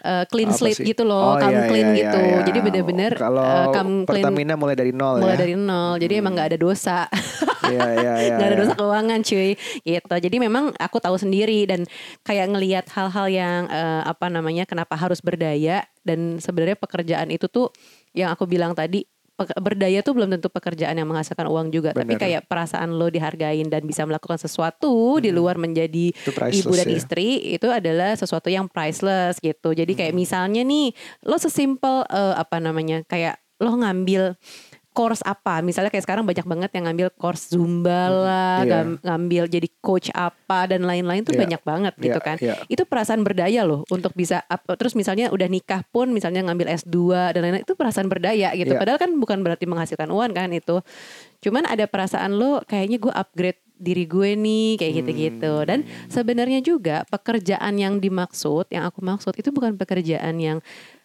Eh, 0.01 0.25
clean 0.33 0.49
Apa 0.49 0.57
slate 0.57 0.81
sih? 0.81 0.89
gitu 0.89 1.05
loh, 1.05 1.37
Oh, 1.37 1.37
come 1.37 1.53
iya, 1.53 1.69
clean 1.69 1.87
iya, 1.93 1.97
gitu. 2.01 2.17
iya, 2.17 2.33
iya. 2.33 2.39
Jadi 2.49 2.59
bener-bener 2.65 3.11
kalau 3.13 3.45
eh, 3.45 3.65
come 3.69 3.93
clean 4.09 4.25
Pertamina 4.25 4.53
mulai 4.57 4.73
dari 4.73 4.89
nol 4.89 5.21
mulai 5.21 5.37
ya. 5.37 5.41
dari 5.45 5.53
nol. 5.53 6.01
Jadi 6.01 6.13
emang 6.17 6.33
nggak 6.33 6.49
ada 6.49 6.57
dosa. 6.57 6.99
Iya 7.69 7.87
iya 8.01 8.13
iya. 8.17 8.33
nggak 8.41 8.47
ada 8.49 8.55
iya. 8.57 8.61
dosa 8.65 8.73
keuangan 8.73 9.19
cuy 9.21 9.53
gitu 9.85 10.15
jadi 10.17 10.35
memang 10.41 10.73
aku 10.81 10.97
tahu 10.97 11.15
sendiri 11.21 11.69
dan 11.69 11.85
kayak 12.25 12.49
ngelihat 12.49 12.85
hal-hal 12.89 13.29
yang 13.29 13.69
eh, 13.69 14.01
apa 14.01 14.33
namanya 14.33 14.65
kenapa 14.65 14.97
harus 14.97 15.21
berdaya 15.21 15.85
dan 16.01 16.41
sebenarnya 16.41 16.81
pekerjaan 16.81 17.29
itu 17.29 17.45
tuh 17.45 17.69
yang 18.17 18.33
aku 18.33 18.49
bilang 18.49 18.73
tadi 18.73 19.05
berdaya 19.59 19.99
tuh 20.05 20.13
belum 20.17 20.29
tentu 20.37 20.47
pekerjaan 20.51 20.95
yang 20.97 21.09
menghasilkan 21.09 21.47
uang 21.47 21.67
juga 21.73 21.91
tapi 21.95 22.15
Bener. 22.15 22.21
kayak 22.21 22.41
perasaan 22.45 22.95
lo 22.95 23.07
dihargain 23.07 23.67
dan 23.67 23.83
bisa 23.85 24.05
melakukan 24.05 24.37
sesuatu 24.37 25.19
di 25.21 25.29
luar 25.33 25.57
menjadi 25.57 26.13
ibu 26.51 26.73
dan 26.73 26.87
ya. 26.89 26.95
istri 26.97 27.55
itu 27.55 27.67
adalah 27.69 28.13
sesuatu 28.17 28.47
yang 28.49 28.69
priceless 28.69 29.39
gitu 29.39 29.73
jadi 29.73 29.91
kayak 29.91 30.13
misalnya 30.13 30.61
nih 30.65 30.93
lo 31.25 31.37
sesimpel 31.37 32.05
eh, 32.09 32.35
apa 32.37 32.57
namanya 32.61 33.03
kayak 33.05 33.41
lo 33.61 33.77
ngambil 33.77 34.35
course 34.91 35.19
apa 35.21 35.59
misalnya 35.59 35.87
kayak 35.87 36.03
sekarang 36.03 36.23
banyak 36.23 36.43
banget 36.43 36.69
yang 36.71 36.83
ngambil 36.83 37.07
course 37.11 37.47
zumba 37.47 38.07
lah 38.07 38.59
ngam- 38.61 38.99
ngambil 38.99 39.43
jadi 39.47 39.67
coach 39.77 40.07
apa 40.09 40.67
dan 40.67 40.83
lain-lain 40.83 41.21
tuh 41.21 41.31
Iya. 41.31 41.41
banyak 41.41 41.61
banget 41.61 41.93
gitu 41.97 42.11
Iya, 42.13 42.23
kan 42.23 42.37
iya. 42.37 42.55
itu 42.65 42.83
perasaan 42.83 43.21
berdaya 43.21 43.63
loh 43.63 43.87
untuk 43.87 44.11
bisa 44.11 44.43
terus 44.73 44.91
misalnya 44.91 45.27
udah 45.29 45.47
nikah 45.47 45.81
pun 45.85 46.09
misalnya 46.09 46.43
ngambil 46.43 46.67
S2 46.75 46.97
dan 47.31 47.41
lain-lain 47.41 47.63
itu 47.63 47.73
perasaan 47.73 48.05
berdaya 48.05 48.51
gitu 48.51 48.67
Iya. 48.69 48.79
padahal 48.79 48.99
kan 48.99 49.11
bukan 49.13 49.39
berarti 49.39 49.63
menghasilkan 49.63 50.07
uang 50.07 50.31
kan 50.31 50.51
itu 50.51 50.83
cuman 51.39 51.65
ada 51.65 51.85
perasaan 51.85 52.31
lo 52.33 52.59
kayaknya 52.61 52.99
gue 52.99 53.11
upgrade 53.11 53.59
diri 53.73 54.05
gue 54.05 54.35
nih 54.35 54.77
kayak 54.77 54.93
gitu-gitu 54.95 55.53
Hmm. 55.55 55.65
dan 55.65 55.79
sebenarnya 56.05 56.59
juga 56.59 57.01
pekerjaan 57.07 57.73
yang 57.75 57.97
dimaksud 57.97 58.69
yang 58.69 58.85
aku 58.85 59.01
maksud 59.01 59.33
itu 59.33 59.49
bukan 59.49 59.73
pekerjaan 59.73 60.37
yang 60.37 60.57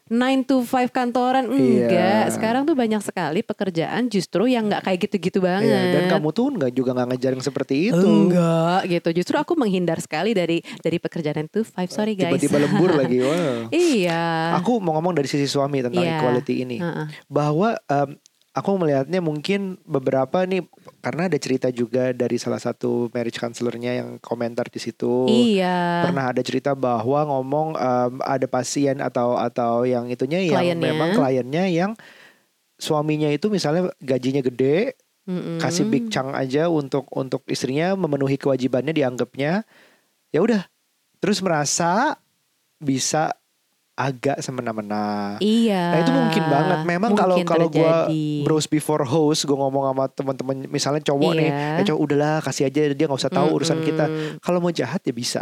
9 0.06 0.14
to 0.44 0.62
5 0.62 0.70
kantoran 0.88 1.46
enggak 1.46 1.90
Iya. 1.90 2.30
sekarang 2.30 2.62
tuh 2.62 2.72
banyak 2.72 3.00
sekali 3.00 3.42
pekerjaan 3.42 4.06
justru 4.06 4.46
yang 4.46 4.66
nggak 4.66 4.82
kayak 4.82 4.98
gitu-gitu 5.02 5.38
banget 5.40 5.66
Iya, 5.66 5.92
dan 5.92 6.04
kamu 6.08 6.28
tuh 6.30 6.46
nggak 6.52 6.72
juga 6.72 6.90
nggak 6.92 7.08
ngejar 7.10 7.30
yang 7.32 7.42
seperti 7.42 7.74
itu. 7.90 8.06
enggak 8.06 8.80
gitu 8.88 9.08
justru 9.12 9.34
aku 9.34 9.52
menghindar 9.54 9.98
sekali 9.98 10.30
dari 10.30 10.62
dari 10.78 10.96
pekerjaan 10.96 11.34
9 11.42 11.50
to 11.50 11.60
5 11.64 11.90
sorry 11.90 12.14
guys 12.14 12.30
Tiba-tiba 12.32 12.56
lembur 12.60 12.90
lagi. 13.02 13.18
Wah. 13.18 13.66
iya 13.68 14.54
Aku 14.56 14.78
mau 14.78 14.94
ngomong 14.94 15.12
dari 15.12 15.26
sisi 15.26 15.44
suami 15.44 15.82
tentang 15.82 16.00
Iya. 16.00 16.16
equality 16.16 16.54
ini. 16.60 16.78
Heeh. 16.78 17.06
Bahwa 17.26 17.74
em, 17.82 18.14
aku 18.56 18.72
melihatnya 18.80 19.20
mungkin 19.20 19.76
beberapa 19.84 20.48
nih 20.48 20.64
karena 21.04 21.28
ada 21.28 21.36
cerita 21.36 21.68
juga 21.68 22.16
dari 22.16 22.40
salah 22.40 22.56
satu 22.56 23.12
marriage 23.12 23.36
counselornya 23.36 24.00
yang 24.00 24.08
komentar 24.24 24.64
di 24.72 24.80
situ. 24.80 25.28
iya 25.28 26.08
Pernah 26.08 26.32
ada 26.32 26.40
cerita 26.40 26.72
bahwa 26.72 27.28
ngomong 27.28 27.76
em, 27.76 28.12
ada 28.24 28.48
pasien 28.48 28.96
atau 29.04 29.36
atau 29.36 29.84
yang 29.84 30.08
itunya 30.08 30.40
yang 30.40 30.56
Kliennya. 30.56 30.86
memang 30.88 31.08
kliennya 31.12 31.64
yang 31.68 31.92
suaminya 32.80 33.28
itu 33.28 33.52
misalnya 33.52 33.92
gajinya 34.00 34.40
gede, 34.40 34.96
Mm-mm. 35.28 35.60
kasih 35.60 35.88
big 35.92 36.08
chunk 36.08 36.32
aja 36.32 36.72
untuk 36.72 37.12
untuk 37.12 37.44
istrinya 37.52 37.92
memenuhi 37.92 38.40
kewajibannya 38.40 38.96
dianggapnya 38.96 39.68
ya 40.32 40.40
udah 40.40 40.64
terus 41.20 41.44
merasa 41.44 42.16
bisa 42.80 43.32
agak 43.96 44.36
semena-mena. 44.38 45.40
iya 45.40 45.96
Nah 45.96 45.98
itu 46.04 46.12
mungkin 46.12 46.42
banget. 46.46 46.78
Memang 46.84 47.16
kalau 47.16 47.40
kalau 47.42 47.66
gue 47.66 47.92
bros 48.44 48.68
before 48.68 49.02
host, 49.02 49.48
gue 49.48 49.56
ngomong 49.56 49.88
sama 49.88 50.04
teman-teman, 50.06 50.68
misalnya 50.68 51.00
cowok 51.02 51.32
nih, 51.32 51.48
Iya. 51.48 51.80
eh 51.80 51.84
cowok 51.88 52.00
udahlah 52.04 52.36
kasih 52.44 52.68
aja 52.68 52.80
dia 52.86 53.04
nggak 53.08 53.16
usah 53.18 53.32
tahu 53.32 53.56
urusan 53.56 53.80
kita. 53.80 54.04
Kalau 54.38 54.60
mau 54.60 54.68
jahat 54.68 55.00
ya 55.00 55.10
bisa. 55.10 55.40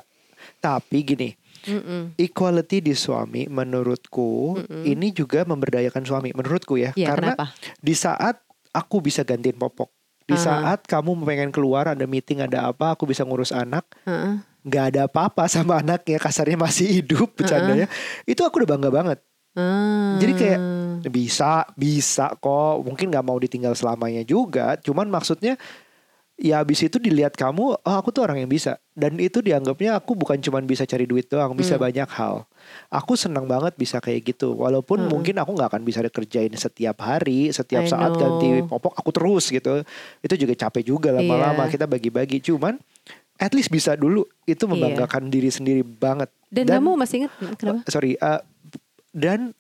Tapi 0.57 0.99
gini, 1.03 1.29
Mm-mm. 1.67 2.15
equality 2.15 2.79
di 2.79 2.95
suami 2.95 3.51
menurutku 3.51 4.63
Mm-mm. 4.63 4.85
ini 4.87 5.11
juga 5.11 5.43
memberdayakan 5.43 6.07
suami 6.07 6.31
menurutku 6.31 6.79
ya. 6.79 6.95
Iya, 6.95 7.11
Karena 7.11 7.33
kenapa? 7.35 7.53
di 7.81 7.93
saat 7.93 8.39
aku 8.71 9.03
bisa 9.03 9.27
gantiin 9.27 9.57
popok, 9.57 9.91
di 10.25 10.37
Aha. 10.37 10.45
saat 10.45 10.81
kamu 10.89 11.21
pengen 11.25 11.51
keluar 11.53 11.93
ada 11.93 12.05
meeting 12.09 12.41
ada 12.41 12.73
apa, 12.73 12.97
aku 12.97 13.05
bisa 13.05 13.25
ngurus 13.25 13.53
anak, 13.53 13.85
Heeh. 14.09 14.41
nggak 14.65 14.85
ada 14.95 15.01
apa-apa 15.05 15.45
sama 15.47 15.79
anaknya, 15.85 16.17
kasarnya 16.17 16.57
masih 16.57 17.03
hidup, 17.03 17.37
bercandanya, 17.37 17.87
itu 18.25 18.41
aku 18.41 18.65
udah 18.65 18.71
bangga 18.77 18.91
banget. 18.91 19.19
Ah. 19.55 20.19
Jadi 20.19 20.33
kayak 20.35 20.61
bisa, 21.15 21.63
bisa 21.79 22.35
kok. 22.43 22.83
Mungkin 22.83 23.07
nggak 23.15 23.23
mau 23.23 23.39
ditinggal 23.39 23.79
selamanya 23.79 24.27
juga. 24.27 24.75
Cuman 24.83 25.07
maksudnya 25.07 25.55
ya 26.45 26.61
habis 26.61 26.85
itu 26.85 27.01
dilihat 27.01 27.33
kamu, 27.33 27.81
oh 27.81 27.95
aku 27.97 28.13
tuh 28.13 28.21
orang 28.21 28.37
yang 28.37 28.47
bisa. 28.47 28.77
Dan 28.93 29.17
itu 29.17 29.41
dianggapnya 29.41 29.97
aku 29.97 30.13
bukan 30.13 30.37
cuman 30.37 30.63
bisa 30.63 30.85
cari 30.85 31.09
duit 31.09 31.25
doang, 31.27 31.57
bisa 31.57 31.75
Hmm. 31.75 31.89
banyak 31.89 32.05
hal. 32.07 32.45
Aku 32.93 33.17
senang 33.17 33.49
banget 33.49 33.73
bisa 33.75 33.97
kayak 33.97 34.29
gitu. 34.29 34.53
Walaupun 34.53 35.01
Hmm. 35.01 35.09
mungkin 35.09 35.41
aku 35.41 35.51
nggak 35.51 35.73
akan 35.73 35.83
bisa 35.83 36.05
kerjain 36.05 36.53
setiap 36.53 37.01
hari, 37.01 37.49
setiap 37.49 37.83
I 37.83 37.89
saat 37.89 38.13
know. 38.13 38.21
ganti 38.21 38.61
popok 38.63 38.93
aku 38.93 39.11
terus 39.11 39.49
gitu. 39.49 39.81
Itu 40.21 40.35
juga 40.37 40.53
capek 40.55 40.85
juga 40.85 41.09
lama-lama 41.11 41.65
Iya. 41.65 41.73
kita 41.73 41.89
bagi-bagi. 41.89 42.45
Cuman 42.45 42.77
at 43.35 43.51
least 43.51 43.73
bisa 43.73 43.97
dulu. 43.97 44.29
Itu 44.45 44.69
Iya. 44.69 44.77
membanggakan 44.77 45.27
diri 45.27 45.49
sendiri 45.49 45.81
banget. 45.81 46.29
dan, 46.47 46.71
kamu 46.71 46.95
masih 46.95 47.17
ingat 47.19 47.33
kenapa 47.59 47.83
sorry 47.91 48.15
uh, 48.23 48.39
dan 49.11 49.51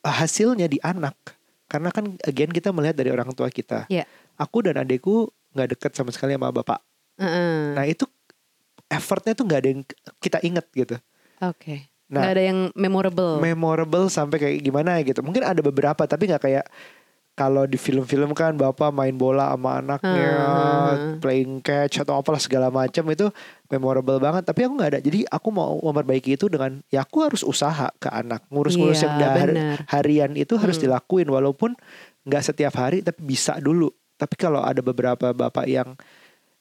hasilnya 0.00 0.68
di 0.68 0.76
anak 0.78 1.16
karena 1.64 1.88
kan 1.88 2.20
again 2.20 2.48
kita 2.48 2.68
melihat 2.68 2.96
dari 2.96 3.08
orang 3.08 3.32
tua 3.32 3.48
kita 3.48 3.88
Iya. 3.88 4.04
aku 4.36 4.60
dan 4.60 4.76
adekku 4.76 5.32
nggak 5.58 5.74
deket 5.74 5.92
sama 5.92 6.08
sekali 6.08 6.32
sama 6.32 6.48
bapak 6.48 6.78
Heeh. 7.16 7.74
nah 7.74 7.82
itu 7.82 8.06
effortnya 8.86 9.34
tuh 9.34 9.44
nggak 9.44 9.58
ada 9.58 9.68
yang 9.68 9.82
kita 10.18 10.38
inget 10.40 10.66
gitu 10.72 10.96
Oke. 11.38 11.86
Nah, 12.08 12.24
Nggak 12.24 12.32
ada 12.32 12.42
yang 12.42 12.58
memorable. 12.72 13.36
memorable 13.38 14.06
sampai 14.08 14.38
kayak 14.38 14.58
gimana 14.60 14.96
gitu 15.02 15.20
mungkin 15.20 15.42
ada 15.42 15.60
beberapa 15.60 16.02
tapi 16.02 16.24
nggak 16.24 16.40
kayak 16.40 16.66
kalau 17.32 17.62
di 17.62 17.76
film-film 17.76 18.32
kan 18.32 18.56
bapak 18.56 18.90
main 18.90 19.14
bola 19.14 19.52
sama 19.52 19.78
anaknya 19.78 20.32
Hmm. 20.88 21.20
playing 21.20 21.60
catch 21.60 22.00
atau 22.00 22.16
apalah 22.16 22.40
segala 22.40 22.66
macam 22.66 23.06
itu 23.06 23.30
memorable 23.68 24.18
banget 24.18 24.42
tapi 24.42 24.64
aku 24.64 24.74
nggak 24.74 24.90
ada 24.90 25.00
jadi 25.00 25.22
aku 25.28 25.48
mau 25.52 25.78
memperbaiki 25.78 26.34
itu 26.34 26.48
dengan 26.48 26.80
ya 26.88 27.04
aku 27.04 27.22
harus 27.22 27.44
usaha 27.44 27.92
ke 27.94 28.08
anak 28.08 28.42
ngurus-ngurus 28.48 28.98
Iya, 28.98 29.14
yang 29.14 29.14
benar. 29.54 29.78
harian 29.86 30.32
itu 30.34 30.56
harus 30.56 30.74
Hmm. 30.74 30.90
dilakuin 30.90 31.28
walaupun 31.28 31.76
nggak 32.24 32.42
setiap 32.42 32.74
hari 32.74 33.04
tapi 33.04 33.22
bisa 33.22 33.60
dulu 33.60 33.92
tapi 34.18 34.34
kalau 34.34 34.60
ada 34.60 34.82
beberapa 34.82 35.30
bapak 35.30 35.64
yang 35.70 35.94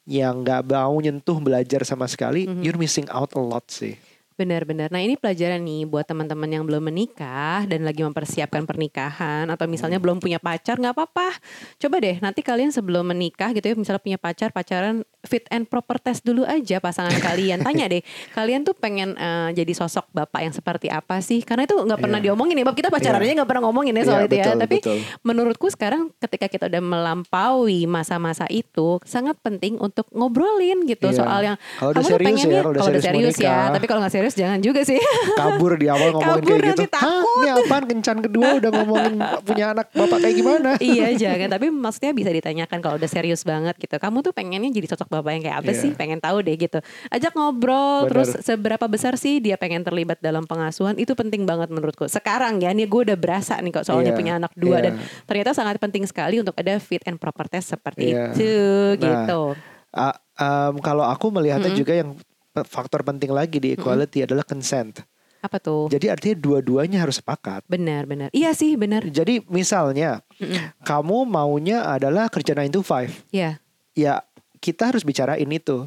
yang 0.07 0.45
nggak 0.45 0.63
mau 0.71 0.95
nyentuh 0.95 1.35
belajar 1.43 1.83
sama 1.83 2.07
sekali 2.07 2.47
Mhm. 2.47 2.63
you're 2.63 2.79
missing 2.79 3.09
out 3.11 3.33
a 3.35 3.41
lot 3.41 3.67
sih 3.67 3.97
Benar-benar. 4.37 4.93
Nah 4.93 5.01
ini 5.01 5.17
pelajaran 5.17 5.57
nih 5.59 5.83
buat 5.83 6.05
teman-teman 6.05 6.45
yang 6.47 6.61
belum 6.61 6.85
menikah 6.85 7.65
dan 7.65 7.81
lagi 7.81 8.05
mempersiapkan 8.05 8.63
pernikahan 8.63 9.49
atau 9.49 9.65
misalnya 9.65 9.97
belum 9.97 10.21
punya 10.21 10.37
pacar 10.37 10.77
nggak 10.77 10.93
apa-apa. 10.93 11.33
Coba 11.75 11.97
deh 11.97 12.21
nanti 12.21 12.45
kalian 12.45 12.69
sebelum 12.69 13.01
menikah 13.03 13.49
gitu 13.49 13.65
ya 13.65 13.73
misalnya 13.73 13.97
punya 13.97 14.15
pacar 14.15 14.53
pacaran 14.53 15.01
fit 15.25 15.41
and 15.49 15.65
proper 15.65 15.97
test 15.97 16.21
dulu 16.21 16.45
aja 16.45 16.77
pasangan 16.77 17.17
kalian. 17.17 17.65
Tanya 17.65 17.89
deh 17.89 18.05
kalian 18.37 18.61
tuh 18.61 18.77
pengen 18.77 19.17
eh, 19.17 19.57
jadi 19.57 19.73
sosok 19.73 20.05
bapak 20.13 20.39
yang 20.39 20.53
seperti 20.53 20.85
apa 20.87 21.17
sih? 21.17 21.41
Karena 21.41 21.65
itu 21.65 21.73
nggak 21.73 21.97
pernah 21.97 22.17
Iya. 22.17 22.25
diomongin 22.29 22.55
ya. 22.55 22.63
Bab 22.63 22.77
kita 22.77 22.93
pacaran 22.93 23.17
aja 23.17 23.33
nggak 23.33 23.49
pernah 23.49 23.63
ngomongin 23.65 23.97
ya 23.97 24.03
soal 24.05 24.21
Iya, 24.21 24.27
itu 24.27 24.35
ya. 24.35 24.45
betul, 24.45 24.61
Tapi 24.61 24.75
betul. 24.77 24.97
menurutku 25.25 25.67
sekarang 25.67 26.13
ketika 26.15 26.45
kita 26.45 26.69
udah 26.69 26.83
melampaui 26.85 27.85
masa-masa 27.85 28.45
itu 28.47 29.01
sangat 29.01 29.33
penting 29.41 29.81
untuk 29.81 30.05
ngobrolin 30.13 30.85
gitu 30.85 31.09
Iya. 31.09 31.17
soal 31.17 31.39
yang 31.41 31.57
Kalau 31.81 31.89
udah 31.89 32.03
serius 32.05 32.21
ya, 32.21 32.29
pengennya- 32.29 32.61
kalau 32.61 32.71
udah 32.71 32.83
serius 32.85 33.03
serius 33.03 33.37
ya. 33.41 33.57
Tapi 33.73 33.85
kalau 33.85 33.99
nggak 33.99 34.13
serius 34.13 34.25
jangan 34.29 34.59
juga 34.59 34.81
sih. 34.81 34.97
kabur 35.35 35.75
di 35.75 35.85
awal 35.85 36.11
ngomongin 36.11 36.33
Kabur 36.39 36.57
kayak 36.57 36.67
nanti 36.71 36.83
gitu. 36.83 36.97
Hah, 36.97 37.21
ini 37.21 37.47
apaan 37.53 37.83
kencan 37.85 38.17
kedua 38.19 38.47
udah 38.57 38.69
ngomongin 38.73 39.13
punya 39.43 39.65
anak 39.71 39.87
bapak 39.89 40.17
kayak 40.19 40.35
gimana? 40.35 40.69
iya 40.83 41.07
jangan 41.13 41.47
tapi 41.49 41.67
maksudnya 41.67 42.11
bisa 42.11 42.29
ditanyakan 42.29 42.79
kalau 42.79 42.95
udah 42.95 43.05
serius 43.05 43.41
banget 43.41 43.77
gitu 43.77 43.95
kamu 43.95 44.17
tuh 44.19 44.31
pengennya 44.31 44.71
jadi 44.71 44.87
sosok 44.89 45.07
bapak 45.09 45.31
yang 45.31 45.43
kayak 45.43 45.57
apa 45.57 45.69
Iya. 45.69 45.79
sih 45.79 45.91
pengen 45.91 46.17
tahu 46.17 46.37
deh 46.39 46.55
gitu 46.55 46.79
ajak 47.07 47.31
ngobrol 47.31 47.77
Benar. 48.03 48.09
terus 48.09 48.29
seberapa 48.41 48.85
besar 48.85 49.13
sih 49.15 49.37
dia 49.37 49.55
pengen 49.55 49.81
terlibat 49.81 50.17
dalam 50.17 50.43
pengasuhan 50.43 50.95
itu 50.95 51.13
penting 51.13 51.43
banget 51.43 51.67
menurutku 51.67 52.07
sekarang 52.07 52.57
ya 52.57 52.71
nih 52.71 52.85
gue 52.85 53.01
udah 53.03 53.17
berasa 53.17 53.57
nih 53.57 53.71
kok 53.71 53.83
soalnya 53.83 54.05
Iya, 54.07 54.17
punya 54.17 54.33
anak 54.35 54.51
dua 54.53 54.77
iya. 54.77 54.85
dan 54.87 54.93
ternyata 55.23 55.51
sangat 55.51 55.77
penting 55.77 56.03
sekali 56.03 56.37
untuk 56.37 56.55
ada 56.55 56.77
fit 56.77 57.03
and 57.03 57.15
proper 57.15 57.45
test 57.45 57.69
seperti 57.69 58.11
Iya. 58.11 58.31
itu 58.31 58.51
Nah, 58.95 58.97
gitu 58.97 59.41
Ah, 59.89 60.13
em, 60.35 60.77
kalau 60.79 61.01
aku 61.01 61.31
melihatnya 61.31 61.73
juga 61.73 61.89
yang 61.91 62.13
faktor 62.63 63.03
penting 63.03 63.29
lagi 63.29 63.59
di 63.59 63.75
equality 63.75 64.23
adalah 64.23 64.41
consent. 64.41 65.03
apa 65.37 65.61
tuh 65.61 65.85
Jadi 65.93 66.09
artinya 66.09 66.33
dua-duanya 66.33 67.05
harus 67.05 67.21
sepakat. 67.21 67.61
benar 67.69 68.09
benar 68.09 68.33
iya 68.33 68.57
sih 68.57 68.73
benar 68.73 69.05
Jadi 69.05 69.45
misalnya 69.47 70.25
kamu 70.81 71.29
maunya 71.29 71.85
adalah 71.85 72.25
kerja 72.27 72.57
9 72.57 72.73
to 72.73 72.81
5. 72.81 73.11
ya 73.29 73.61
Ya 73.93 74.25
kita 74.57 74.89
harus 74.89 75.05
bicarain 75.05 75.45
itu. 75.49 75.85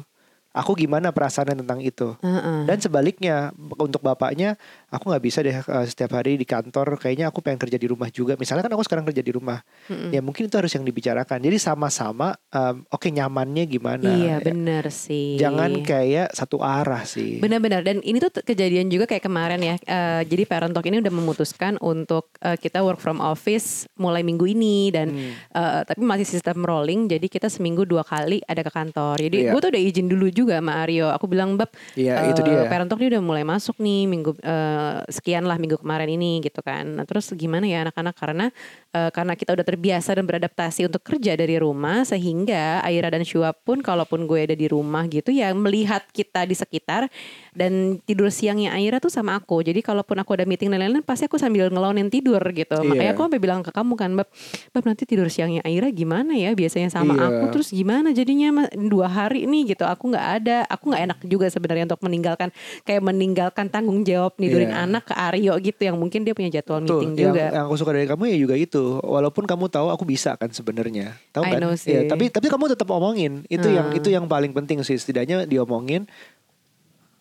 Aku 0.51 0.75
gimana 0.75 1.15
perasaan 1.15 1.55
tentang 1.55 1.79
itu. 1.79 2.11
Heeh. 2.19 2.67
Dan 2.67 2.75
sebaliknya 2.75 3.55
untuk 3.79 4.03
bapaknya, 4.03 4.59
aku 4.91 5.07
nggak 5.07 5.23
bisa 5.23 5.39
deh 5.39 5.55
uh, 5.55 5.85
setiap 5.85 6.11
hari 6.13 6.35
di 6.35 6.43
kantor. 6.43 6.99
Kayaknya 6.99 7.31
aku 7.31 7.39
pengen 7.39 7.57
kerja 7.57 7.79
di 7.79 7.87
rumah 7.87 8.11
juga. 8.11 8.35
Misalnya 8.35 8.67
kan 8.67 8.73
aku 8.75 8.83
sekarang 8.83 9.07
kerja 9.07 9.23
di 9.23 9.31
rumah, 9.31 9.63
ya 10.11 10.19
mungkin 10.19 10.45
itu 10.45 10.55
harus 10.55 10.69
yang 10.69 10.83
dibicarakan. 10.83 11.39
Jadi 11.39 11.57
sama-sama, 11.57 12.35
um, 12.51 12.83
oke 12.87 13.07
nyamannya 13.07 13.63
gimana? 13.65 14.03
iya 14.11 14.37
benar 14.37 14.91
sih 14.91 15.39
Jangan 15.39 15.79
kayak 15.81 16.35
satu 16.35 16.59
arah 16.59 17.01
sih. 17.01 17.39
Benar-benar 17.39 17.81
dan 17.81 18.03
ini 18.03 18.19
tuh 18.19 18.43
kejadian 18.43 18.91
juga 18.91 19.07
kayak 19.07 19.23
kemarin 19.23 19.63
ya. 19.63 19.75
Eh, 19.79 20.21
jadi 20.27 20.43
Parent 20.43 20.75
Talk 20.75 20.83
ini 20.83 20.99
udah 20.99 21.09
memutuskan 21.09 21.79
untuk 21.79 22.35
eh, 22.37 22.59
kita 22.59 22.83
work 22.83 22.99
from 22.99 23.23
office 23.23 23.87
mulai 23.95 24.21
minggu 24.21 24.43
ini 24.45 24.91
dan 24.91 25.07
Hmm. 25.11 25.31
eh, 25.55 25.81
tapi 25.87 26.03
masih 26.03 26.27
sistem 26.27 26.59
rolling. 26.61 27.07
Jadi 27.07 27.27
kita 27.27 27.47
seminggu 27.47 27.87
dua 27.87 28.03
kali 28.03 28.43
ada 28.43 28.59
ke 28.59 28.69
kantor. 28.69 29.15
Jadi 29.17 29.47
Iya. 29.47 29.51
gue 29.51 29.59
tuh 29.59 29.69
udah 29.71 29.81
izin 29.81 30.07
dulu 30.07 30.27
juga 30.27 30.59
sama 30.59 30.83
Aryo. 30.83 31.07
Aku 31.11 31.25
bilang 31.25 31.55
bab 31.55 31.71
Iya, 31.95 32.27
eh, 32.27 32.35
itu 32.35 32.41
dia. 32.41 32.67
Parent 32.67 32.87
Talk 32.87 32.99
ini 32.99 33.15
udah 33.15 33.23
mulai 33.23 33.43
masuk 33.43 33.77
nih 33.77 34.03
minggu 34.05 34.35
eh, 34.81 35.05
sekian 35.07 35.45
lah 35.45 35.61
minggu 35.61 35.77
kemarin 35.77 36.09
ini 36.09 36.41
gitu 36.41 36.65
kan. 36.65 36.97
Nah, 36.97 37.05
terus 37.05 37.29
gimana 37.37 37.69
ya 37.69 37.85
anak-anak 37.85 38.15
karena 38.17 38.45
eh, 38.91 39.11
karena 39.13 39.37
kita 39.37 39.53
udah 39.53 39.65
terbiasa 39.65 40.17
dan 40.17 40.25
beradaptasi 40.25 40.89
untuk 40.89 41.05
kerja 41.05 41.37
dari 41.37 41.61
rumah 41.61 42.01
sehingga 42.01 42.81
Aira 42.81 43.13
dan 43.13 43.21
Shua 43.21 43.53
pun 43.53 43.79
kalaupun 43.79 44.25
gue 44.25 44.49
ada 44.49 44.55
di 44.57 44.65
rumah 44.65 45.05
gitu 45.05 45.29
ya 45.29 45.53
melihat 45.53 46.01
kita 46.09 46.43
di 46.43 46.57
sekitar 46.57 47.05
dan 47.53 47.99
tidur 48.03 48.31
siangnya 48.31 48.73
Aira 48.73 48.97
tuh 48.97 49.11
sama 49.11 49.37
aku. 49.37 49.61
Jadi 49.61 49.83
kalaupun 49.83 50.17
aku 50.17 50.33
ada 50.33 50.47
meeting 50.47 50.71
dan 50.71 50.81
lain-lain 50.81 51.03
pasti 51.03 51.27
aku 51.27 51.35
sambil 51.37 51.67
ngelonin 51.67 52.07
tidur 52.07 52.41
gitu. 52.51 52.79
Iya. 52.79 52.87
Makanya 52.87 53.11
aku 53.13 53.21
sampai 53.27 53.41
bilang 53.43 53.61
ke 53.61 53.71
kamu 53.71 53.93
kan, 53.99 54.11
Bab, 54.15 54.27
Bab 54.71 54.83
nanti 54.87 55.03
tidur 55.03 55.27
siangnya 55.27 55.61
Aira 55.61 55.91
gimana 55.91 56.33
ya 56.33 56.55
biasanya 56.55 56.89
sama 56.89 57.13
Iya. 57.13 57.27
aku 57.27 57.43
terus 57.59 57.69
gimana 57.75 58.15
jadinya 58.15 58.65
dua 58.73 59.11
hari 59.11 59.43
nih 59.45 59.75
gitu. 59.75 59.83
Aku 59.83 60.09
nggak 60.09 60.27
ada, 60.41 60.57
aku 60.71 60.95
nggak 60.95 61.03
enak 61.11 61.19
juga 61.27 61.45
sebenarnya 61.51 61.91
untuk 61.91 62.01
meninggalkan 62.07 62.49
kayak 62.87 63.03
meninggalkan 63.03 63.67
tanggung 63.67 64.07
jawab 64.07 64.33
Iya. 64.39 64.47
Anak 64.73 65.03
ke 65.05 65.13
Aryo 65.13 65.53
gitu 65.57 65.81
yang 65.81 65.95
mungkin 65.95 66.21
dia 66.21 66.31
punya 66.31 66.49
jadwal 66.49 66.81
Tuh, 66.81 66.99
meeting 66.99 67.11
yang, 67.15 67.33
juga. 67.33 67.45
yang 67.51 67.65
aku 67.65 67.75
suka 67.75 67.91
dari 67.91 68.05
kamu 68.05 68.23
ya 68.27 68.37
juga 68.39 68.55
itu. 68.55 68.83
Walaupun 68.99 69.43
kamu 69.43 69.65
tahu 69.67 69.87
aku 69.89 70.03
bisa 70.03 70.33
kan 70.35 70.49
sebenarnya, 70.49 71.15
tahu 71.29 71.45
kan? 71.45 71.59
know 71.59 71.73
sih. 71.73 71.91
Ya, 71.91 72.01
tapi 72.05 72.27
tapi 72.27 72.47
kamu 72.47 72.71
tetap 72.71 72.87
omongin. 72.87 73.43
Itu 73.45 73.67
yang 73.67 73.89
Hmm. 73.89 73.97
itu 73.97 74.07
yang 74.07 74.25
paling 74.25 74.51
penting 74.51 74.79
sih. 74.81 74.95
Setidaknya 74.95 75.43
diomongin. 75.43 76.07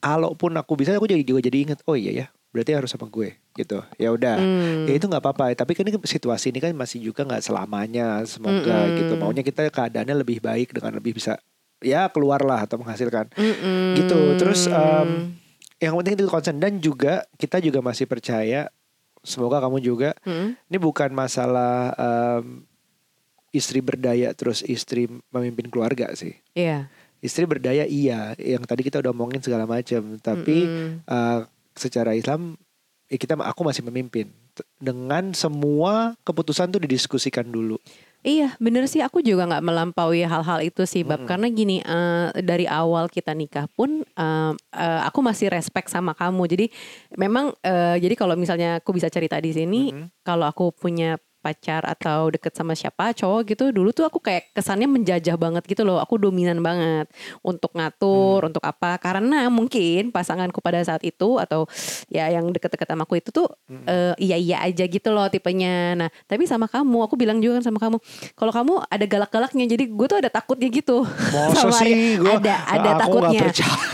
Kalaupun 0.01 0.57
aku 0.57 0.75
bisa, 0.75 0.97
aku 0.97 1.05
jadi 1.05 1.21
juga 1.21 1.41
jadi 1.41 1.57
inget. 1.61 1.79
Oh 1.85 1.93
iya 1.93 2.09
ya, 2.11 2.27
berarti 2.51 2.73
harus 2.73 2.89
sama 2.89 3.05
gue 3.07 3.37
gitu. 3.53 3.85
Ya 3.95 4.09
udah, 4.09 4.41
Hmm. 4.41 4.89
ya 4.89 4.97
itu 4.97 5.05
nggak 5.05 5.21
apa-apa. 5.21 5.53
Tapi 5.53 5.73
kan 5.75 5.85
ini 5.85 6.01
situasi 6.01 6.49
ini 6.49 6.59
kan 6.59 6.73
masih 6.73 7.05
juga 7.05 7.21
nggak 7.23 7.45
selamanya. 7.45 8.25
Semoga 8.25 8.89
Mm-mm. 8.89 8.97
gitu. 8.97 9.13
Maunya 9.15 9.45
kita 9.45 9.69
keadaannya 9.69 10.17
lebih 10.17 10.41
baik 10.41 10.73
dengan 10.73 10.97
lebih 10.97 11.13
bisa 11.15 11.37
ya 11.81 12.09
keluar 12.09 12.41
lah 12.41 12.65
atau 12.65 12.77
menghasilkan 12.77 13.29
Mm-mm. 13.33 13.97
gitu. 13.97 14.19
Terus 14.37 14.65
em, 14.67 15.37
yang 15.81 15.97
penting 15.97 16.15
itu 16.21 16.29
concern 16.29 16.61
dan 16.61 16.77
juga 16.79 17.25
kita 17.41 17.59
juga 17.59 17.81
masih 17.81 18.05
percaya. 18.05 18.69
Semoga 19.21 19.61
kamu 19.61 19.85
juga 19.85 20.17
Mm-mm. 20.25 20.57
ini 20.57 20.79
bukan 20.81 21.13
masalah 21.13 21.93
em, 21.93 22.65
istri 23.53 23.85
berdaya 23.85 24.33
terus 24.33 24.65
istri 24.65 25.09
memimpin 25.29 25.69
keluarga 25.69 26.13
sih. 26.17 26.37
Iya. 26.57 26.89
Istri 27.21 27.45
berdaya 27.45 27.85
iya, 27.85 28.33
yang 28.41 28.65
tadi 28.65 28.81
kita 28.81 28.97
udah 29.05 29.13
omongin 29.13 29.45
segala 29.45 29.69
macam, 29.69 30.17
tapi 30.25 30.65
Mm-mm. 30.65 31.05
eh, 31.05 31.41
secara 31.77 32.17
Islam 32.17 32.57
ya 33.13 33.21
kita 33.21 33.37
aku 33.37 33.61
masih 33.61 33.85
memimpin 33.85 34.33
dengan 34.81 35.37
semua 35.37 36.17
keputusan 36.25 36.73
tuh 36.73 36.81
didiskusikan 36.81 37.45
dulu. 37.45 37.77
Iya 38.21 38.53
bener 38.61 38.85
sih. 38.85 39.01
Aku 39.01 39.25
juga 39.25 39.49
nggak 39.49 39.65
melampaui 39.65 40.21
hal-hal 40.29 40.61
itu 40.61 40.85
sih 40.85 41.01
bab. 41.09 41.25
Karena 41.25 41.49
gini 41.49 41.81
eh, 41.81 42.29
dari 42.45 42.69
awal 42.69 43.09
kita 43.09 43.33
nikah 43.33 43.65
pun 43.73 44.05
eh, 44.05 44.53
eh, 44.77 45.01
aku 45.09 45.25
masih 45.25 45.49
respect 45.49 45.89
sama 45.89 46.13
kamu. 46.13 46.45
Jadi 46.45 46.67
memang 47.17 47.57
eh, 47.65 47.97
jadi 47.97 48.13
kalau 48.21 48.37
misalnya 48.37 48.85
aku 48.85 48.93
bisa 48.93 49.09
cerita 49.09 49.41
di 49.41 49.57
sini 49.57 49.89
kalau 50.21 50.45
aku 50.45 50.69
punya 50.77 51.17
pacar 51.41 51.83
atau 51.83 52.29
deket 52.29 52.53
sama 52.53 52.77
siapa 52.77 53.17
cowok 53.17 53.41
gitu 53.49 53.65
dulu 53.73 53.91
tuh 53.91 54.05
aku 54.05 54.21
kayak 54.21 54.53
kesannya 54.53 54.87
menjajah 54.87 55.35
banget 55.35 55.65
gitu 55.65 55.83
loh. 55.83 55.99
Aku 55.99 56.21
dominan 56.21 56.61
banget 56.61 57.09
untuk 57.41 57.73
ngatur 57.73 58.47
untuk 58.47 58.61
apa. 58.63 59.01
Karena 59.01 59.49
mungkin 59.49 60.13
pasanganku 60.13 60.61
pada 60.61 60.79
saat 60.85 61.01
itu 61.03 61.41
atau 61.41 61.65
ya 62.13 62.29
yang 62.29 62.49
deket-deket 62.53 62.87
sama 62.87 63.09
aku 63.09 63.19
itu 63.19 63.33
tuh 63.33 63.49
eh, 63.89 64.15
iya 64.21 64.37
iya 64.37 64.57
aja 64.63 64.85
gitu 64.85 65.09
loh 65.11 65.27
tipenya. 65.27 65.97
Nah 65.97 66.09
tapi 66.29 66.45
sama 66.45 66.69
kamu 66.69 67.09
aku 67.09 67.17
bilang 67.17 67.41
juga 67.41 67.59
kan 67.59 67.73
sama 67.73 67.81
kamu 67.81 67.97
kalau 68.37 68.53
kamu 68.53 68.73
ada 68.87 69.05
galak-galaknya 69.05 69.65
jadi 69.67 69.85
gue 69.89 70.07
tuh 70.07 70.19
ada 70.21 70.31
takutnya 70.31 70.69
gitu. 70.71 71.03
Sama 71.57 71.75
sih? 71.83 72.21
Gua- 72.21 72.39
ada 72.39 72.55
ada 72.69 72.91
takutnya. 73.01 73.49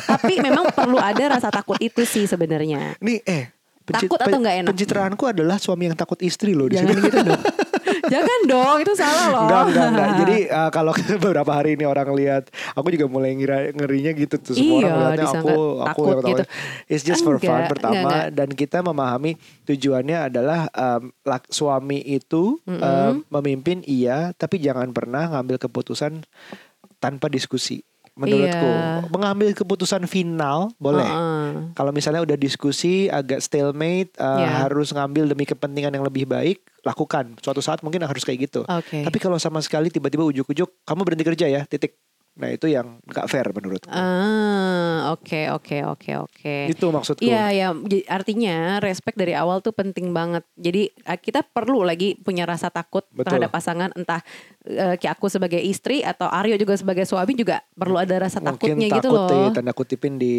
tapi 0.07 0.39
memang 0.43 0.71
perlu 0.75 0.99
ada 0.99 1.39
rasa 1.39 1.49
takut 1.49 1.79
itu 1.79 2.03
sih 2.05 2.27
sebenarnya. 2.27 2.99
Nih 3.01 3.23
eh 3.25 3.56
Takut 3.87 4.19
atau 4.19 4.37
nggak 4.37 4.57
enak? 4.61 4.69
Pencitraanku 4.69 5.25
adalah 5.25 5.57
suami 5.57 5.87
yang 5.87 5.95
takut 5.95 6.19
istri 6.21 6.53
loh 6.53 6.67
di 6.67 6.75
jangan 6.75 6.91
sini. 6.93 7.05
gitu 7.05 7.19
dong 7.23 7.43
jangan 8.13 8.41
dong 8.45 8.77
itu 8.79 8.93
salah 8.95 9.27
loh 9.29 9.43
Enggak, 9.43 9.63
enggak, 9.65 9.87
enggak. 9.89 10.09
Jadi 10.17 10.37
uh, 10.49 10.71
kalau 10.71 10.93
beberapa 11.17 11.53
hari 11.53 11.71
ini 11.73 11.85
orang 11.85 12.09
lihat, 12.13 12.45
aku 12.73 12.87
juga 12.89 13.07
mulai 13.07 13.31
ngira, 13.33 13.71
ngerinya 13.73 14.13
gitu 14.13 14.35
tuh 14.37 14.53
semua 14.53 14.77
Iya, 14.77 14.87
orang 14.87 14.99
lihatnya 15.09 15.27
aku, 15.33 15.37
aku 15.37 15.55
takut 15.79 16.03
yang 16.05 16.19
tahu. 16.19 16.31
gitu. 16.33 16.43
It's 16.89 17.03
just 17.03 17.23
for 17.23 17.37
fun 17.37 17.47
Enggak, 17.57 17.71
pertama 17.71 17.95
enggak, 17.97 18.11
enggak. 18.25 18.27
dan 18.33 18.49
kita 18.53 18.79
memahami 18.81 19.33
tujuannya 19.65 20.19
adalah 20.25 20.61
um, 20.69 21.03
lak- 21.23 21.47
suami 21.49 21.99
itu 22.01 22.59
um, 22.65 23.23
memimpin 23.29 23.83
iya, 23.83 24.31
tapi 24.33 24.59
jangan 24.59 24.91
pernah 24.91 25.27
ngambil 25.29 25.59
keputusan 25.61 26.27
tanpa 26.97 27.27
diskusi. 27.27 27.83
Menurutku, 28.17 28.65
Iya. 28.65 29.13
mengambil 29.13 29.53
keputusan 29.53 30.09
final 30.09 30.73
boleh. 30.81 31.05
Heeh. 31.05 31.77
Kalau 31.77 31.93
misalnya 31.93 32.25
udah 32.25 32.37
diskusi 32.41 33.13
agak 33.13 33.45
stalemate, 33.45 34.17
uh, 34.17 34.41
Iya. 34.41 34.65
harus 34.65 34.89
ngambil 34.89 35.37
demi 35.37 35.45
kepentingan 35.45 35.93
yang 35.93 36.01
lebih 36.01 36.25
baik, 36.25 36.65
lakukan. 36.81 37.37
Suatu 37.45 37.61
saat 37.61 37.85
mungkin 37.85 38.01
harus 38.09 38.25
kayak 38.25 38.49
gitu. 38.49 38.65
Oke. 38.65 39.05
Tapi 39.05 39.19
kalau 39.21 39.37
sama 39.37 39.61
sekali 39.61 39.93
tiba-tiba 39.93 40.25
ujuk-ujuk, 40.25 40.89
kamu 40.89 41.01
berhenti 41.05 41.25
kerja 41.29 41.47
ya, 41.47 41.63
titik. 41.69 41.93
Nah 42.37 42.49
itu 42.49 42.69
yang 42.69 43.01
gak 43.05 43.27
fair 43.27 43.49
menurutku. 43.49 43.89
Ah, 43.89 45.11
oke 45.11 45.49
oke 45.51 45.77
oke 45.87 46.11
oke. 46.21 46.57
Itu 46.69 46.89
maksudku. 46.89 47.25
Iya 47.25 47.49
ya, 47.51 47.69
artinya 48.07 48.77
respect 48.79 49.17
dari 49.17 49.33
awal 49.33 49.59
tuh 49.59 49.73
penting 49.73 50.13
banget. 50.13 50.45
Jadi 50.53 50.93
kita 51.17 51.41
perlu 51.43 51.81
lagi 51.81 52.13
punya 52.15 52.45
rasa 52.45 52.69
takut 52.69 53.09
Betul. 53.09 53.25
terhadap 53.25 53.51
pasangan, 53.51 53.89
entah 53.93 54.21
eh, 54.63 54.95
kayak 54.95 55.17
aku 55.17 55.27
sebagai 55.27 55.59
istri 55.59 56.01
atau 56.01 56.29
Aryo 56.29 56.55
juga 56.55 56.77
sebagai 56.77 57.03
suami 57.03 57.33
juga 57.33 57.65
perlu 57.73 57.97
ada 57.97 58.21
rasa 58.21 58.39
Mungkin 58.39 58.77
takutnya 58.77 58.89
gitu 58.93 59.09
takut 59.09 59.17
loh. 59.17 59.31
deh, 59.31 59.47
tanda 59.55 59.73
kutipin 59.73 60.15
di 60.17 60.37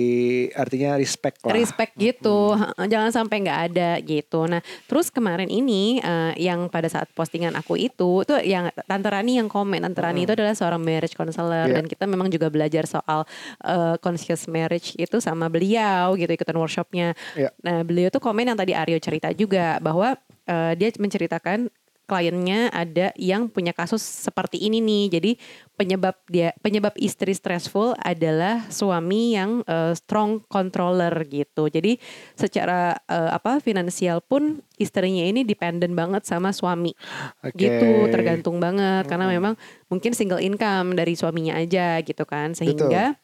artinya 0.53 0.93
respect 0.95 1.41
lah. 1.41 1.53
respect 1.53 1.95
gitu 1.95 2.49
Ha, 2.49 2.85
jangan 2.85 3.09
sampai 3.09 3.39
nggak 3.39 3.61
ada 3.67 3.89
gitu 3.99 4.45
nah 4.45 4.59
terus 4.85 5.09
kemarin 5.09 5.47
ini 5.47 5.97
eh, 5.97 6.33
yang 6.37 6.67
pada 6.67 6.85
saat 6.85 7.07
postingan 7.11 7.55
aku 7.55 7.75
itu 7.75 8.21
itu 8.21 8.33
yang 8.43 8.67
tante 8.83 9.07
Rani 9.07 9.39
yang 9.39 9.47
komen 9.47 9.79
tante 9.79 9.97
Rani 9.97 10.23
itu 10.23 10.33
adalah 10.33 10.53
seorang 10.53 10.79
marriage 10.79 11.13
counselor 11.13 11.65
Iya. 11.65 11.73
dan 11.73 11.85
dan 11.87 11.95
kita 11.95 12.03
memang 12.03 12.27
juga 12.27 12.51
belajar 12.51 12.83
soal 12.83 13.23
uh, 13.63 13.95
conscious 14.03 14.51
marriage 14.51 14.91
itu 14.99 15.23
sama 15.23 15.47
beliau 15.47 16.19
gitu 16.19 16.27
ikutan 16.27 16.59
workshopnya. 16.59 17.15
Iya. 17.39 17.55
Nah 17.63 17.87
beliau 17.87 18.11
tuh 18.11 18.19
komen 18.19 18.51
yang 18.51 18.59
tadi 18.59 18.75
Aryo 18.75 18.99
cerita 18.99 19.31
juga 19.31 19.79
bahwa 19.79 20.19
uh, 20.51 20.73
dia 20.75 20.91
menceritakan 20.99 21.71
kliennya 22.07 22.71
ada 22.71 23.11
yang 23.19 23.51
punya 23.51 23.75
kasus 23.75 23.99
seperti 23.99 24.63
ini 24.63 24.79
nih. 24.79 25.03
Jadi 25.11 25.31
penyebab 25.75 26.15
dia 26.31 26.55
penyebab 26.63 26.95
istri 26.97 27.35
stressful 27.35 27.93
adalah 27.99 28.65
suami 28.71 29.35
yang 29.35 29.61
uh, 29.67 29.91
strong 29.93 30.41
controller 30.47 31.11
gitu. 31.27 31.67
Jadi 31.67 31.99
secara 32.33 32.95
uh, 33.05 33.35
apa 33.35 33.59
finansial 33.59 34.23
pun 34.23 34.63
istrinya 34.79 35.27
ini 35.27 35.43
dependent 35.43 35.91
banget 35.93 36.23
sama 36.23 36.55
suami. 36.55 36.95
Oke. 37.43 37.59
Gitu, 37.59 38.07
tergantung 38.09 38.57
banget 38.57 39.05
karena 39.05 39.27
memang 39.27 39.59
mungkin 39.91 40.15
single 40.15 40.39
income 40.39 40.95
dari 40.95 41.13
suaminya 41.13 41.59
aja 41.59 41.99
gitu 42.01 42.23
kan. 42.23 42.55
Sehingga 42.55 43.19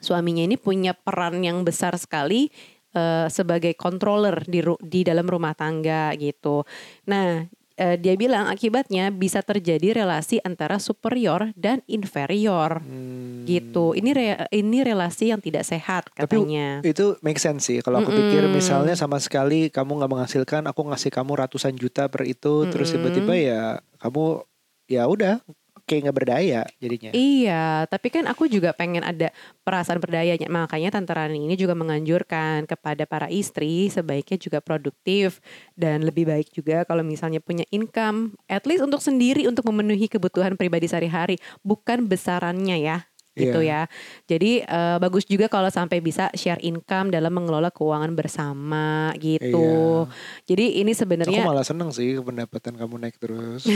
suaminya 0.00 0.44
ini 0.44 0.56
punya 0.56 0.96
peran 0.96 1.44
yang 1.44 1.64
besar 1.64 1.96
sekali 2.00 2.48
uh, 2.96 3.28
sebagai 3.28 3.76
controller 3.76 4.44
di 4.44 4.60
ru- 4.64 4.80
di 4.80 5.04
dalam 5.04 5.28
rumah 5.28 5.52
tangga 5.52 6.12
gitu. 6.16 6.64
Nah, 7.08 7.44
uh, 7.76 7.96
dia 7.96 8.14
bilang 8.14 8.46
akibatnya 8.46 9.08
bisa 9.08 9.40
terjadi 9.40 9.96
relasi 9.96 10.40
antara 10.40 10.76
superior 10.76 11.52
dan 11.54 11.80
inferior 11.86 12.80
Hmm. 12.80 13.44
gitu. 13.44 13.92
Ini 13.92 14.10
re- 14.10 14.48
ini 14.50 14.82
relasi 14.82 15.30
yang 15.30 15.38
tidak 15.38 15.62
sehat 15.62 16.10
Tapi 16.12 16.36
katanya. 16.36 16.82
itu 16.82 17.14
make 17.20 17.38
sense 17.38 17.66
sih. 17.66 17.78
Kalau 17.78 18.02
aku 18.02 18.10
pikir 18.10 18.42
misalnya 18.48 18.92
sama 18.92 19.16
sekali 19.16 19.68
kamu 19.68 20.02
nggak 20.02 20.10
menghasilkan, 20.10 20.62
aku 20.66 20.80
ngasih 20.88 21.10
kamu 21.10 21.32
ratusan 21.36 21.74
juta 21.74 22.06
per 22.06 22.26
itu, 22.26 22.66
terus 22.68 22.90
tiba-tiba 22.90 23.32
ya 23.32 23.62
kamu 23.98 24.42
ya 24.86 25.06
udah 25.06 25.42
kayak 25.86 26.10
nggak 26.10 26.18
berdaya 26.18 26.60
jadinya. 26.82 27.10
Iya, 27.14 27.86
tapi 27.86 28.10
kan 28.10 28.26
aku 28.26 28.50
juga 28.50 28.74
pengen 28.74 29.06
ada 29.06 29.30
perasaan 29.62 30.02
berdayanya. 30.02 30.50
Makanya 30.50 30.90
Tante 30.92 31.14
Rani 31.14 31.46
ini 31.46 31.54
juga 31.54 31.78
menganjurkan 31.78 32.66
kepada 32.66 33.06
para 33.06 33.30
istri 33.30 33.86
sebaiknya 33.88 34.36
juga 34.36 34.58
produktif 34.58 35.38
dan 35.78 36.02
lebih 36.02 36.26
baik 36.26 36.50
juga 36.50 36.82
kalau 36.84 37.06
misalnya 37.06 37.38
punya 37.38 37.62
income 37.70 38.34
at 38.50 38.66
least 38.66 38.82
untuk 38.82 38.98
sendiri 38.98 39.46
untuk 39.46 39.62
memenuhi 39.70 40.10
kebutuhan 40.10 40.58
pribadi 40.58 40.90
sehari-hari, 40.90 41.38
bukan 41.62 42.10
besarannya 42.10 42.82
ya. 42.82 42.98
Gitu 43.36 43.60
ya. 43.60 43.84
Jadi 44.24 44.64
eh, 44.64 44.96
bagus 44.96 45.28
juga 45.28 45.52
kalau 45.52 45.68
sampai 45.68 46.00
bisa 46.00 46.32
share 46.32 46.58
income 46.64 47.12
dalam 47.12 47.28
mengelola 47.36 47.68
keuangan 47.68 48.16
bersama 48.16 49.12
gitu. 49.20 50.08
Jadi 50.48 50.80
ini 50.80 50.96
Aku 50.96 51.04
sebenarnya 51.04 51.44
malah 51.44 51.66
seneng 51.66 51.92
sih 51.92 52.16
pendapatan 52.16 52.80
kamu 52.80 52.96
naik 52.96 53.20
terus. 53.20 53.68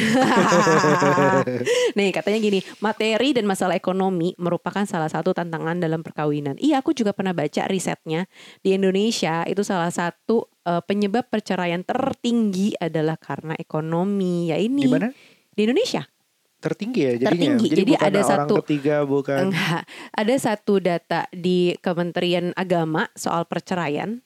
Nih 1.98 2.08
katanya 2.08 2.38
gini, 2.40 2.64
materi 2.80 3.36
dan 3.36 3.44
masalah 3.44 3.76
ekonomi 3.76 4.32
merupakan 4.40 4.82
salah 4.88 5.12
satu 5.12 5.36
tantangan 5.36 5.76
dalam 5.76 6.00
perkawinan. 6.00 6.56
Iya, 6.56 6.80
aku 6.80 6.96
juga 6.96 7.12
pernah 7.12 7.36
baca 7.36 7.68
risetnya 7.68 8.24
di 8.64 8.72
Indonesia 8.72 9.44
itu 9.44 9.60
salah 9.60 9.92
satu 9.92 10.48
eh, 10.64 10.80
penyebab 10.88 11.28
perceraian 11.28 11.84
tertinggi 11.84 12.72
adalah 12.80 13.20
karena 13.20 13.52
ekonomi. 13.60 14.48
Ya 14.48 14.56
ini 14.56 14.88
Di 14.88 14.90
mana? 14.90 15.08
di 15.52 15.60
Indonesia. 15.68 16.08
Tertinggi 16.60 17.00
ya 17.00 17.12
jadinya. 17.16 17.28
Tertinggi. 17.32 17.66
Jadi, 17.66 17.78
Jadi 17.80 17.90
bukan 17.90 18.06
ada 18.06 18.20
orang 18.20 18.30
satu- 18.44 18.56
ketiga 18.60 18.96
bukan. 19.02 19.38
Enggak, 19.48 19.82
ada 20.12 20.34
satu 20.36 20.74
data 20.76 21.20
di 21.30 21.58
Kementerian 21.78 22.52
Agama 22.52 23.08
soal 23.14 23.44
perceraian. 23.44 24.20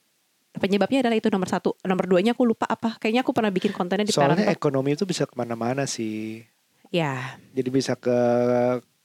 Penyebabnya 0.51 1.03
adalah 1.03 1.15
itu 1.15 1.27
nomor 1.27 1.47
satu, 1.47 1.75
nomor 1.81 2.05
duanya 2.05 2.31
aku 2.31 2.43
lupa 2.43 2.63
apa. 2.65 2.95
Kayaknya 2.95 3.23
aku 3.23 3.31
pernah 3.31 3.51
bikin 3.51 3.71
kontennya 3.71 4.03
di 4.03 4.11
Soalnya 4.11 4.39
Parent 4.39 4.47
Talk. 4.47 4.55
ekonomi 4.57 4.89
itu 4.91 5.03
bisa 5.03 5.23
ke 5.23 5.33
mana-mana 5.33 5.83
sih. 5.83 6.47
Ya, 6.91 7.35
Jadi 7.51 7.69
bisa 7.69 7.95
ke 7.95 8.07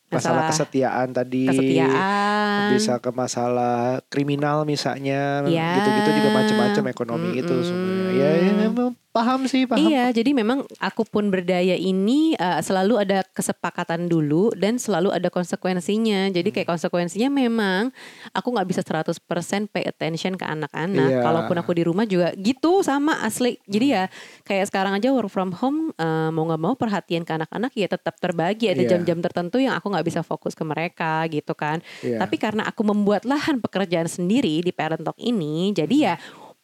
masalah, 0.07 0.11
Masalah 0.11 0.43
kesetiaan 0.51 1.09
tadi. 1.11 1.47
kesetiaan. 1.47 2.71
Bisa 2.71 2.99
ke 2.99 3.11
masalah 3.11 3.99
kriminal 4.07 4.63
misalnya. 4.63 5.43
Ya. 5.45 5.75
Gitu-gitu 5.75 6.11
juga 6.19 6.31
macam-macam 6.33 6.85
ekonomi 6.89 7.31
itu 7.37 7.51
Mm-mm. 7.53 7.63
sebenarnya. 7.65 8.15
Ya, 8.15 8.31
ya 8.37 8.53
emang 8.65 8.95
paham 9.21 9.41
sih, 9.45 9.69
paham. 9.69 9.85
Iya, 9.85 10.09
jadi 10.11 10.33
memang 10.33 10.65
aku 10.81 11.05
pun 11.05 11.29
berdaya 11.29 11.77
ini 11.77 12.33
uh, 12.35 12.59
selalu 12.59 12.97
ada 12.97 13.21
kesepakatan 13.31 14.09
dulu 14.09 14.49
dan 14.57 14.81
selalu 14.81 15.13
ada 15.13 15.29
konsekuensinya. 15.29 16.33
Jadi 16.33 16.49
Hmm. 16.49 16.57
kayak 16.57 16.69
konsekuensinya 16.69 17.29
memang 17.29 17.93
aku 18.33 18.49
nggak 18.49 18.65
bisa 18.67 18.81
100% 18.81 19.21
pay 19.69 19.85
attention 19.85 20.35
ke 20.35 20.43
anak-anak. 20.43 21.11
Iya. 21.11 21.21
Kalaupun 21.21 21.57
aku 21.57 21.77
di 21.77 21.85
rumah 21.85 22.09
juga 22.09 22.33
gitu 22.35 22.81
sama 22.81 23.21
asli. 23.21 23.61
Jadi 23.69 23.87
ya 23.93 24.09
kayak 24.43 24.73
sekarang 24.73 24.97
aja 24.97 25.13
work 25.13 25.29
from 25.29 25.53
home 25.53 25.93
uh, 25.97 26.33
mau 26.33 26.49
nggak 26.49 26.63
mau 26.63 26.75
perhatian 26.75 27.23
ke 27.23 27.37
anak-anak 27.37 27.77
ya 27.77 27.87
tetap 27.87 28.17
terbagi. 28.17 28.73
Ada 28.73 28.83
Iya. 28.83 28.91
jam-jam 28.97 29.21
tertentu 29.21 29.61
yang 29.61 29.77
aku 29.77 29.93
nggak 29.93 30.07
bisa 30.07 30.21
fokus 30.25 30.57
ke 30.57 30.65
mereka 30.65 31.29
gitu 31.29 31.53
kan. 31.53 31.85
Iya. 32.01 32.17
Tapi 32.19 32.41
karena 32.41 32.65
aku 32.65 32.81
membuat 32.83 33.29
lahan 33.29 33.61
pekerjaan 33.61 34.09
sendiri 34.09 34.65
di 34.65 34.73
Parent 34.73 35.05
Talk 35.05 35.19
ini, 35.21 35.75
jadi 35.75 35.97
ya 36.01 36.15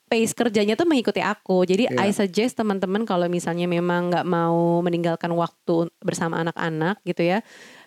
pace 0.06 0.32
kerjanya 0.32 0.78
tuh 0.78 0.86
mengikuti 0.86 1.18
aku. 1.18 1.66
Jadi 1.66 1.90
Iya. 1.90 2.06
I 2.06 2.10
suggest 2.14 2.54
teman-teman 2.58 3.02
kalau 3.02 3.26
misalnya 3.26 3.66
memang 3.66 4.10
nggak 4.10 4.26
mau 4.26 4.80
meninggalkan 4.82 5.30
waktu 5.34 5.90
bersama 5.98 6.38
anak-anak 6.42 7.02
gitu 7.02 7.26
ya, 7.26 7.38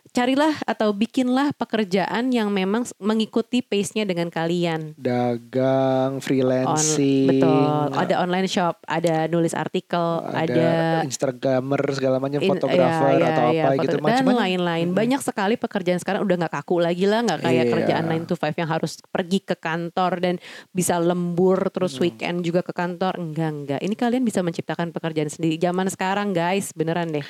carilah 0.09 0.57
atau 0.63 0.89
bikinlah 0.89 1.53
pekerjaan 1.53 2.29
yang 2.29 2.49
memang 2.49 2.83
mengikuti 2.97 3.59
pace-nya 3.59 4.03
dengan 4.03 4.27
kalian. 4.27 4.93
Dagang, 4.95 6.17
On, 6.17 6.21
freelancing. 6.21 7.29
betul. 7.29 7.93
Ada 7.93 8.19
online 8.19 8.45
shop, 8.45 8.81
ada 8.83 9.25
nulis 9.25 9.53
artikel, 9.53 10.01
ada, 10.25 10.43
ada 10.43 10.69
Instagramer 11.03 11.81
segala 11.91 12.17
macam 12.17 12.37
In- 12.37 12.49
fotografer 12.49 13.11
iya, 13.15 13.27
atau 13.29 13.45
iya, 13.49 13.61
apa 13.61 13.69
foto- 13.71 13.83
gitu 13.83 13.95
dan 13.95 14.03
macam-macam. 14.03 14.39
lain-lain 14.39 14.87
banyak 14.91 15.21
sekali 15.21 15.55
pekerjaan 15.55 15.99
sekarang 15.99 16.21
udah 16.21 16.35
nggak 16.37 16.53
kaku 16.55 16.75
lagi 16.79 17.05
lah 17.05 17.19
nggak 17.21 17.39
kayak 17.39 17.57
Iya. 17.61 17.71
kerjaan 17.71 18.03
9 18.05 18.25
to 18.25 18.35
5 18.35 18.55
yang 18.55 18.69
harus 18.69 18.91
pergi 19.05 19.39
ke 19.41 19.55
kantor 19.55 20.11
dan 20.19 20.35
bisa 20.69 20.97
lembur 20.97 21.69
terus 21.69 21.95
Hmm. 21.95 22.03
weekend 22.03 22.41
juga 22.41 22.61
ke 22.61 22.71
kantor 22.71 23.17
enggak 23.17 23.49
enggak 23.49 23.79
ini 23.79 23.93
kalian 23.93 24.23
bisa 24.23 24.39
menciptakan 24.39 24.89
pekerjaan 24.89 25.27
sendiri 25.27 25.55
zaman 25.55 25.87
sekarang 25.87 26.31
guys 26.31 26.71
beneran 26.71 27.11
deh 27.11 27.25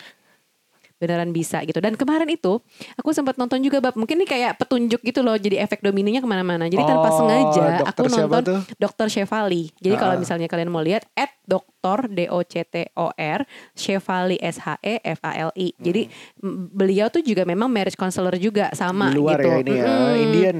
beneran 1.00 1.32
bisa 1.32 1.64
gitu 1.64 1.80
dan 1.80 1.96
kemarin 1.96 2.28
itu 2.28 2.60
aku 2.94 3.10
sempat 3.10 3.34
nonton 3.34 3.58
juga 3.60 3.80
bab 3.80 3.96
mungkin 3.96 4.20
ini 4.20 4.28
kayak 4.28 4.60
petunjuk 4.60 5.00
gitu 5.00 5.20
loh 5.20 5.34
jadi 5.34 5.64
efek 5.64 5.80
dominonya 5.80 6.20
ke 6.20 6.28
mana-mana 6.28 6.68
jadi 6.68 6.84
tanpa 6.84 7.08
Oh, 7.10 7.16
sengaja 7.18 7.64
aku 7.88 8.06
nonton? 8.06 8.62
Dokter 8.76 9.08
Chevali. 9.08 9.72
Jadi 9.76 9.96
Ah. 9.96 10.00
kalau 10.00 10.16
misalnya 10.16 10.46
kalian 10.46 10.68
mau 10.68 10.80
lihat 10.80 11.08
at 11.14 11.32
dokter 11.42 12.06
D 12.06 12.28
O 12.28 12.40
C 12.42 12.62
T 12.62 12.76
O 12.94 13.10
R 13.10 13.48
Chevali 13.74 14.36
S 14.38 14.60
H 14.60 14.76
E 14.80 15.00
F 15.00 15.20
A 15.22 15.32
L 15.42 15.52
I. 15.56 15.72
Jadi 15.74 16.12
m- 16.38 16.68
beliau 16.70 17.08
tuh 17.08 17.20
juga 17.20 17.44
memang 17.44 17.66
marriage 17.66 17.96
counselor 17.96 18.36
juga 18.36 18.70
sama 18.74 19.10
Di 19.10 19.16
luar 19.16 19.40
gitu. 19.40 19.48
ya 19.48 19.56
ini 19.58 19.72
ya, 19.74 19.86
Mm-mm. 19.86 20.16
Indian. 20.22 20.58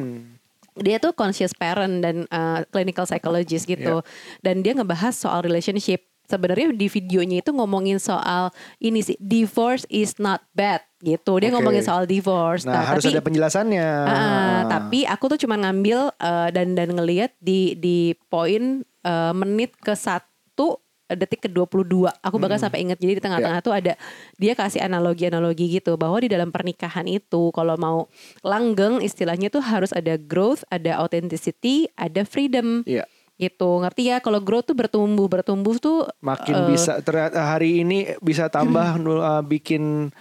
Dia 0.76 0.98
tuh 0.98 1.12
conscious 1.12 1.52
parent 1.52 2.00
dan 2.00 2.24
uh, 2.26 2.64
clinical 2.66 3.04
psychologist 3.04 3.68
gitu. 3.68 4.00
Dan 4.40 4.64
dia 4.64 4.72
ngebahas 4.72 5.12
soal 5.12 5.44
relationship. 5.44 6.08
Sebenarnya 6.30 6.70
di 6.72 6.86
videonya 6.86 7.42
itu 7.42 7.50
ngomongin 7.50 7.98
soal 7.98 8.54
ini 8.78 9.02
sih 9.02 9.18
divorce 9.18 9.90
is 9.90 10.16
not 10.22 10.46
bad 10.54 10.86
gitu. 11.02 11.42
Dia 11.42 11.50
Oke. 11.50 11.58
ngomongin 11.58 11.82
soal 11.82 12.06
divorce. 12.06 12.70
Nah, 12.70 12.86
harus 12.86 13.02
tapi 13.02 13.18
ada 13.18 13.26
penjelasannya. 13.26 13.90
Ah, 14.06 14.62
tapi 14.70 15.10
aku 15.10 15.34
tuh 15.34 15.40
cuma 15.42 15.58
ngambil 15.58 16.14
eh, 16.14 16.50
dan 16.54 16.78
dan 16.78 16.94
ngelihat 16.94 17.34
di 17.42 17.74
di 17.74 18.14
poin 18.30 18.86
eh, 18.86 19.34
menit 19.34 19.74
ke 19.82 19.98
satu 19.98 20.78
detik 21.10 21.42
ke 21.42 21.50
22 21.50 21.90
aku 22.22 22.38
bahkan 22.38 22.62
sampai 22.62 22.86
ingat 22.86 23.02
jadi 23.02 23.18
di 23.18 23.24
tengah-tengah 23.24 23.66
tuh 23.66 23.74
ada 23.74 23.98
dia 24.38 24.54
kasih 24.54 24.86
analogi-analogi 24.86 25.82
gitu 25.82 25.98
bahwa 25.98 26.22
di 26.22 26.30
dalam 26.30 26.54
pernikahan 26.54 27.10
itu 27.10 27.50
kalau 27.50 27.74
mau 27.82 28.06
langgeng 28.46 29.02
istilahnya 29.02 29.50
tuh 29.50 29.66
harus 29.66 29.90
ada 29.90 30.22
growth 30.22 30.62
ada 30.70 31.02
authenticity 31.02 31.90
ada 31.98 32.22
freedom 32.22 32.86
Iya. 32.86 33.10
Gitu 33.40 33.80
ngerti 33.80 34.12
ya 34.12 34.20
kalau 34.20 34.44
growth 34.44 34.68
tuh 34.68 34.76
bertumbuh 34.76 35.32
bertumbuh 35.32 35.80
tuh 35.80 36.12
Makin 36.20 36.54
eh, 36.54 36.66
bisa 36.76 37.00
ternyata 37.00 37.40
hari 37.40 37.88
ini 37.88 38.20
bisa 38.20 38.52
tambah 38.52 39.00
nul- 39.00 39.24
uh, 39.24 39.40
bikin 39.40 40.12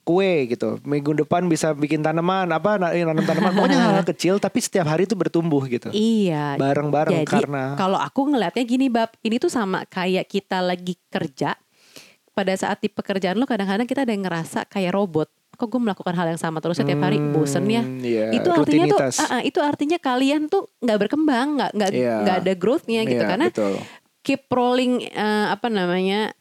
kue 0.00 0.48
gitu. 0.50 0.80
Minggu 0.82 1.22
depan 1.22 1.46
bisa 1.46 1.70
bikin 1.76 2.00
tanaman 2.00 2.50
apa 2.50 2.80
na- 2.80 2.94
nanam 2.94 3.22
tanaman. 3.22 3.52
Pokoknya 3.54 3.78
hal 3.86 4.02
kecil 4.02 4.42
tapi 4.42 4.58
setiap 4.58 4.88
hari 4.88 5.04
itu 5.04 5.14
bertumbuh 5.14 5.62
gitu. 5.70 5.92
Iya. 5.92 6.58
Bareng-bareng 6.58 7.22
Jadi 7.22 7.30
karena 7.30 7.78
kalau 7.78 8.00
aku 8.00 8.34
ngelihatnya 8.34 8.64
gini 8.66 8.86
bab, 8.90 9.12
ini 9.22 9.36
tuh 9.38 9.52
sama 9.52 9.86
kayak 9.86 10.26
kita 10.26 10.58
lagi 10.64 10.98
kerja. 11.12 11.54
Pada 12.30 12.54
saat 12.54 12.80
di 12.80 12.88
pekerjaan 12.88 13.36
lo 13.36 13.44
kadang-kadang 13.44 13.84
kita 13.84 14.06
ada 14.06 14.14
yang 14.14 14.24
ngerasa 14.24 14.66
kayak 14.66 14.94
robot. 14.94 15.28
Kok 15.60 15.68
gue 15.68 15.80
melakukan 15.84 16.16
hal 16.16 16.26
yang 16.26 16.40
sama 16.40 16.58
terus 16.58 16.80
setiap 16.80 17.04
hari 17.04 17.20
Hmm, 17.20 17.36
bosen 17.36 17.68
ya. 17.68 17.84
iya, 18.00 18.32
itu 18.32 18.48
artinya 18.48 18.88
tuh, 18.88 18.96
ah, 18.96 19.28
ah, 19.30 19.42
itu 19.44 19.60
artinya 19.60 20.00
kalian 20.00 20.48
tuh 20.48 20.72
nggak 20.80 20.98
berkembang, 20.98 21.60
nggak 21.60 21.70
nggak 21.76 21.90
Iya. 21.92 22.14
nggak 22.24 22.36
ada 22.40 22.52
growthnya 22.56 23.00
gitu 23.04 23.20
Iya, 23.20 23.28
karena 23.28 23.46
betul. 23.52 23.76
keep 24.20 24.48
rolling 24.48 25.04
eh, 25.04 25.46
apa 25.46 25.68
namanya 25.68 26.32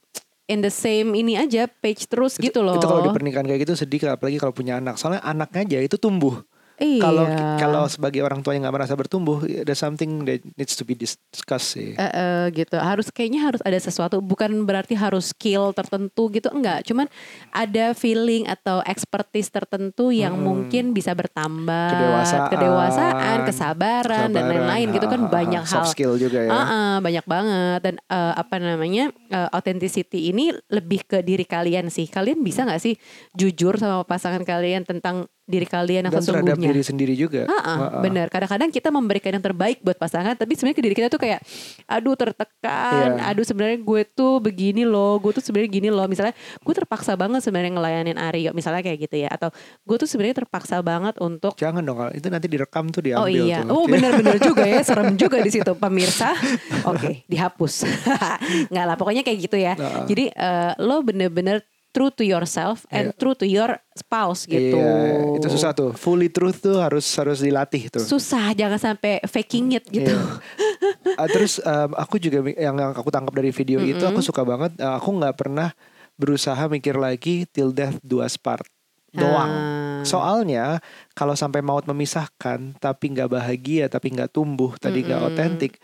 in 0.47 0.59
the 0.59 0.71
same 0.71 1.11
ini 1.13 1.35
aja 1.35 1.67
page 1.67 2.07
terus 2.07 2.39
gitu 2.39 2.63
loh. 2.63 2.73
Itu 2.73 2.87
kalau 2.87 3.03
di 3.03 3.11
pernikahan 3.11 3.43
kayak 3.43 3.67
gitu 3.67 3.75
sedih 3.75 4.07
apalagi 4.09 4.39
kalau 4.39 4.49
punya 4.49 4.79
anak. 4.79 4.95
Soalnya 4.95 5.19
anaknya 5.21 5.67
aja 5.67 5.77
itu 5.83 5.95
tumbuh. 5.95 6.39
Iya. 6.79 7.03
Kalau 7.03 7.25
kalau 7.59 7.83
sebagai 7.85 8.23
orang 8.23 8.39
tua 8.39 8.55
yang 8.55 8.63
nggak 8.63 8.75
merasa 8.75 8.95
bertumbuh, 8.95 9.43
ada 9.43 9.75
something 9.75 10.23
that 10.23 10.39
needs 10.55 10.73
to 10.73 10.81
be 10.81 10.95
discussed 10.95 11.75
sih. 11.75 11.91
Eh, 11.93 12.01
eh, 12.01 12.43
gitu 12.51 12.79
harus 12.79 13.11
kayaknya 13.11 13.43
harus 13.43 13.59
ada 13.61 13.75
sesuatu 13.75 14.17
bukan 14.19 14.63
berarti 14.63 14.95
harus 14.95 15.29
skill 15.29 15.69
tertentu 15.71 16.31
gitu 16.31 16.47
enggak 16.49 16.81
cuman 16.83 17.11
ada 17.51 17.91
feeling 17.91 18.47
atau 18.47 18.79
expertise 18.83 19.51
tertentu 19.51 20.09
yang 20.09 20.33
Hmm. 20.33 20.45
mungkin 20.45 20.95
bisa 20.95 21.11
bertambah 21.11 21.91
Kedewasaan. 21.91 22.49
kedewasaan 22.49 23.37
kesabaran, 23.43 24.31
dan 24.31 24.39
Kesabaran, 24.39 24.49
lain-lain 24.49 24.87
gitu 24.95 25.07
kan 25.07 25.21
banyak 25.27 25.63
hal 25.67 25.73
soft 25.83 25.91
skill 25.91 26.15
juga 26.15 26.39
ya. 26.39 26.49
Ah, 26.49 26.63
ah, 26.63 26.95
banyak 26.99 27.25
banget 27.27 27.79
dan 27.83 27.95
eh, 27.99 28.33
apa 28.33 28.55
namanya 28.55 29.11
eh, 29.27 29.49
authenticity 29.51 30.31
ini 30.31 30.55
lebih 30.71 31.03
ke 31.03 31.19
diri 31.19 31.43
kalian 31.43 31.91
sih 31.91 32.07
kalian 32.07 32.39
bisa 32.39 32.63
nggak 32.63 32.79
sih 32.79 32.95
jujur 33.35 33.75
sama 33.75 34.07
pasangan 34.07 34.41
kalian 34.41 34.87
tentang 34.87 35.27
diri 35.49 35.65
kalian 35.65 36.05
yang 36.05 36.13
Dan 36.13 36.21
terhadap 36.21 36.61
diri 36.61 36.81
sendiri 36.85 37.17
juga. 37.17 37.49
Ah. 37.49 37.97
benar. 37.99 38.29
Kadang-kadang 38.29 38.69
kita 38.69 38.93
memberikan 38.93 39.33
yang 39.33 39.41
terbaik 39.41 39.81
buat 39.81 39.97
pasangan, 39.97 40.37
tapi 40.37 40.53
sebenarnya 40.53 40.77
ke 40.77 40.83
diri 40.85 40.93
kita 40.93 41.09
tuh 41.09 41.17
kayak, 41.17 41.41
aduh 41.89 42.13
tertekan, 42.13 43.17
Iya. 43.17 43.33
aduh 43.33 43.41
sebenarnya 43.41 43.81
gue 43.81 44.01
tuh 44.05 44.37
begini 44.37 44.85
loh, 44.85 45.17
gue 45.17 45.33
tuh 45.33 45.41
sebenarnya 45.41 45.71
gini 45.73 45.89
loh. 45.89 46.05
Misalnya 46.05 46.37
gue 46.61 46.73
terpaksa 46.77 47.17
banget 47.17 47.41
sebenarnya 47.41 47.73
ngelayanin 47.73 48.17
Aryo, 48.21 48.53
misalnya 48.53 48.85
kayak 48.85 49.09
gitu 49.09 49.25
ya. 49.25 49.33
Atau 49.33 49.49
gue 49.83 49.97
tuh 49.97 50.05
sebenarnya 50.05 50.45
terpaksa 50.45 50.85
banget 50.85 51.17
untuk 51.17 51.57
Jangan 51.57 51.81
dong, 51.81 51.97
kalau 51.97 52.11
itu 52.13 52.27
nanti 52.29 52.45
direkam 52.45 52.93
tuh 52.93 53.01
diambil 53.01 53.25
Oh 53.25 53.27
iya, 53.27 53.65
tuh. 53.65 53.73
oh 53.73 53.85
benar-benar 53.89 54.37
juga 54.37 54.63
ya, 54.69 54.85
serem 54.85 55.17
juga 55.21 55.41
di 55.41 55.49
situ 55.49 55.73
pemirsa. 55.73 56.37
Oke, 56.85 57.25
dihapus. 57.25 57.89
Nggak 58.71 58.85
lah, 58.85 58.95
pokoknya 58.95 59.25
kayak 59.25 59.39
gitu 59.41 59.57
ya. 59.57 59.73
Nah. 59.73 60.05
Jadi 60.05 60.29
eh, 60.29 60.71
lo 60.77 61.01
bener-bener 61.01 61.65
true 61.89 62.09
to 62.09 62.21
yourself 62.21 62.85
and 62.89 63.11
Iya. 63.11 63.17
true 63.17 63.33
to 63.33 63.45
your 63.45 63.77
spouse 63.91 64.45
gitu. 64.45 64.77
Iya, 64.77 65.35
itu 65.41 65.47
susah 65.49 65.73
tuh. 65.73 65.91
Fully 65.93 66.29
truth 66.29 66.61
tuh 66.61 66.77
harus 66.77 67.03
harus 67.17 67.41
dilatih 67.41 67.89
tuh. 67.89 68.01
Susah, 68.01 68.53
jangan 68.53 68.77
sampai 68.77 69.19
faking 69.25 69.75
it 69.75 69.85
gitu. 69.89 70.13
Iya. 70.13 71.17
Ah, 71.17 71.27
terus 71.27 71.57
um, 71.59 71.91
aku 71.97 72.15
juga 72.15 72.39
yang 72.51 72.77
aku 72.93 73.09
tangkap 73.09 73.33
dari 73.33 73.49
video 73.49 73.81
itu 73.81 74.01
aku 74.01 74.21
suka 74.21 74.41
banget. 74.41 74.77
uh, 74.77 74.95
aku 74.95 75.09
nggak 75.11 75.35
pernah 75.35 75.73
berusaha 76.15 76.59
mikir 76.67 76.95
lagi 76.95 77.43
till 77.45 77.71
death 77.71 77.97
do 77.99 78.19
us 78.19 78.37
part 78.37 78.63
doang. 79.09 79.49
Ah. 79.49 80.01
Soalnya 80.05 80.79
kalau 81.11 81.33
sampai 81.33 81.59
maut 81.59 81.83
memisahkan 81.83 82.77
tapi 82.77 83.11
nggak 83.11 83.29
bahagia 83.29 83.89
tapi 83.89 84.13
nggak 84.13 84.31
tumbuh 84.31 84.77
tadi 84.77 85.01
nggak 85.01 85.19
Mm-mm. 85.19 85.33
otentik 85.35 85.81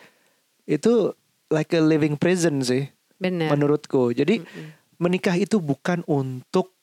itu 0.64 1.12
like 1.50 1.74
a 1.74 1.82
living 1.82 2.16
prison 2.16 2.62
sih 2.62 2.86
Bener. 3.18 3.50
menurutku. 3.50 4.14
Jadi 4.14 4.46
menikah 5.02 5.36
itu 5.36 5.60
bukan 5.60 6.02
untuk 6.08 6.76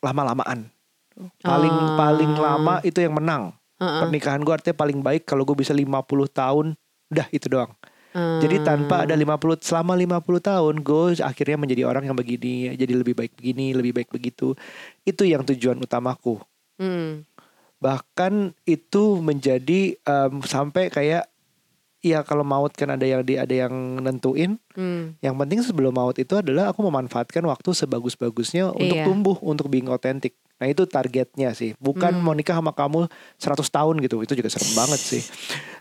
lama-lamaan. 0.00 0.68
Paling 1.40 1.72
Oh. 1.72 1.96
paling 1.96 2.32
lama 2.36 2.74
itu 2.84 3.00
yang 3.00 3.16
menang. 3.16 3.56
Heeh. 3.80 4.00
Pernikahan 4.04 4.40
gue 4.44 4.52
artinya 4.52 4.76
paling 4.76 5.00
baik 5.00 5.24
kalau 5.24 5.44
gue 5.48 5.56
bisa 5.56 5.72
50 5.72 6.28
tahun, 6.28 6.76
udah 7.12 7.26
itu 7.32 7.46
doang. 7.48 7.72
Hmm. 8.16 8.40
Jadi 8.40 8.64
tanpa 8.64 9.04
ada 9.04 9.12
50 9.12 9.60
selama 9.60 9.92
50 9.92 10.40
tahun 10.40 10.80
gue 10.80 11.20
akhirnya 11.20 11.60
menjadi 11.60 11.82
orang 11.84 12.08
yang 12.08 12.16
begini, 12.16 12.72
jadi 12.72 12.92
lebih 12.96 13.12
baik 13.12 13.36
begini, 13.36 13.76
lebih 13.76 13.92
baik 13.92 14.08
begitu. 14.08 14.56
Itu 15.04 15.28
yang 15.28 15.44
tujuan 15.44 15.76
utamaku. 15.80 16.40
Hmm. 16.80 17.28
Bahkan 17.76 18.56
itu 18.64 19.20
menjadi 19.20 20.00
em, 20.00 20.40
sampai 20.40 20.88
kayak 20.88 21.28
ya 22.00 22.24
kalau 22.24 22.40
maut 22.40 22.72
kan 22.72 22.96
ada 22.96 23.04
yang 23.04 23.20
di 23.20 23.36
ada 23.36 23.52
yang 23.52 24.00
nentuin. 24.00 24.56
Hmm. 24.76 25.16
Yang 25.18 25.34
penting 25.34 25.58
sebelum 25.64 25.90
maut 25.90 26.14
itu 26.14 26.34
adalah 26.34 26.68
aku 26.68 26.80
memanfaatkan 26.82 27.42
waktu 27.42 27.72
sebagus-bagusnya 27.72 28.70
untuk 28.70 28.92
Iya. 28.94 29.04
tumbuh, 29.04 29.36
untuk 29.40 29.66
being 29.66 29.88
authentic. 29.88 30.36
Nah 30.56 30.66
itu 30.66 30.84
targetnya 30.84 31.52
sih. 31.52 31.76
Bukan 31.76 32.12
Hmm. 32.12 32.22
mau 32.22 32.32
nikah 32.32 32.54
sama 32.54 32.70
kamu 32.70 33.08
100 33.34 33.68
tahun 33.68 34.00
gitu. 34.00 34.20
Itu 34.20 34.32
juga 34.32 34.48
serem 34.48 34.72
banget 34.74 34.96
sih. 34.98 35.20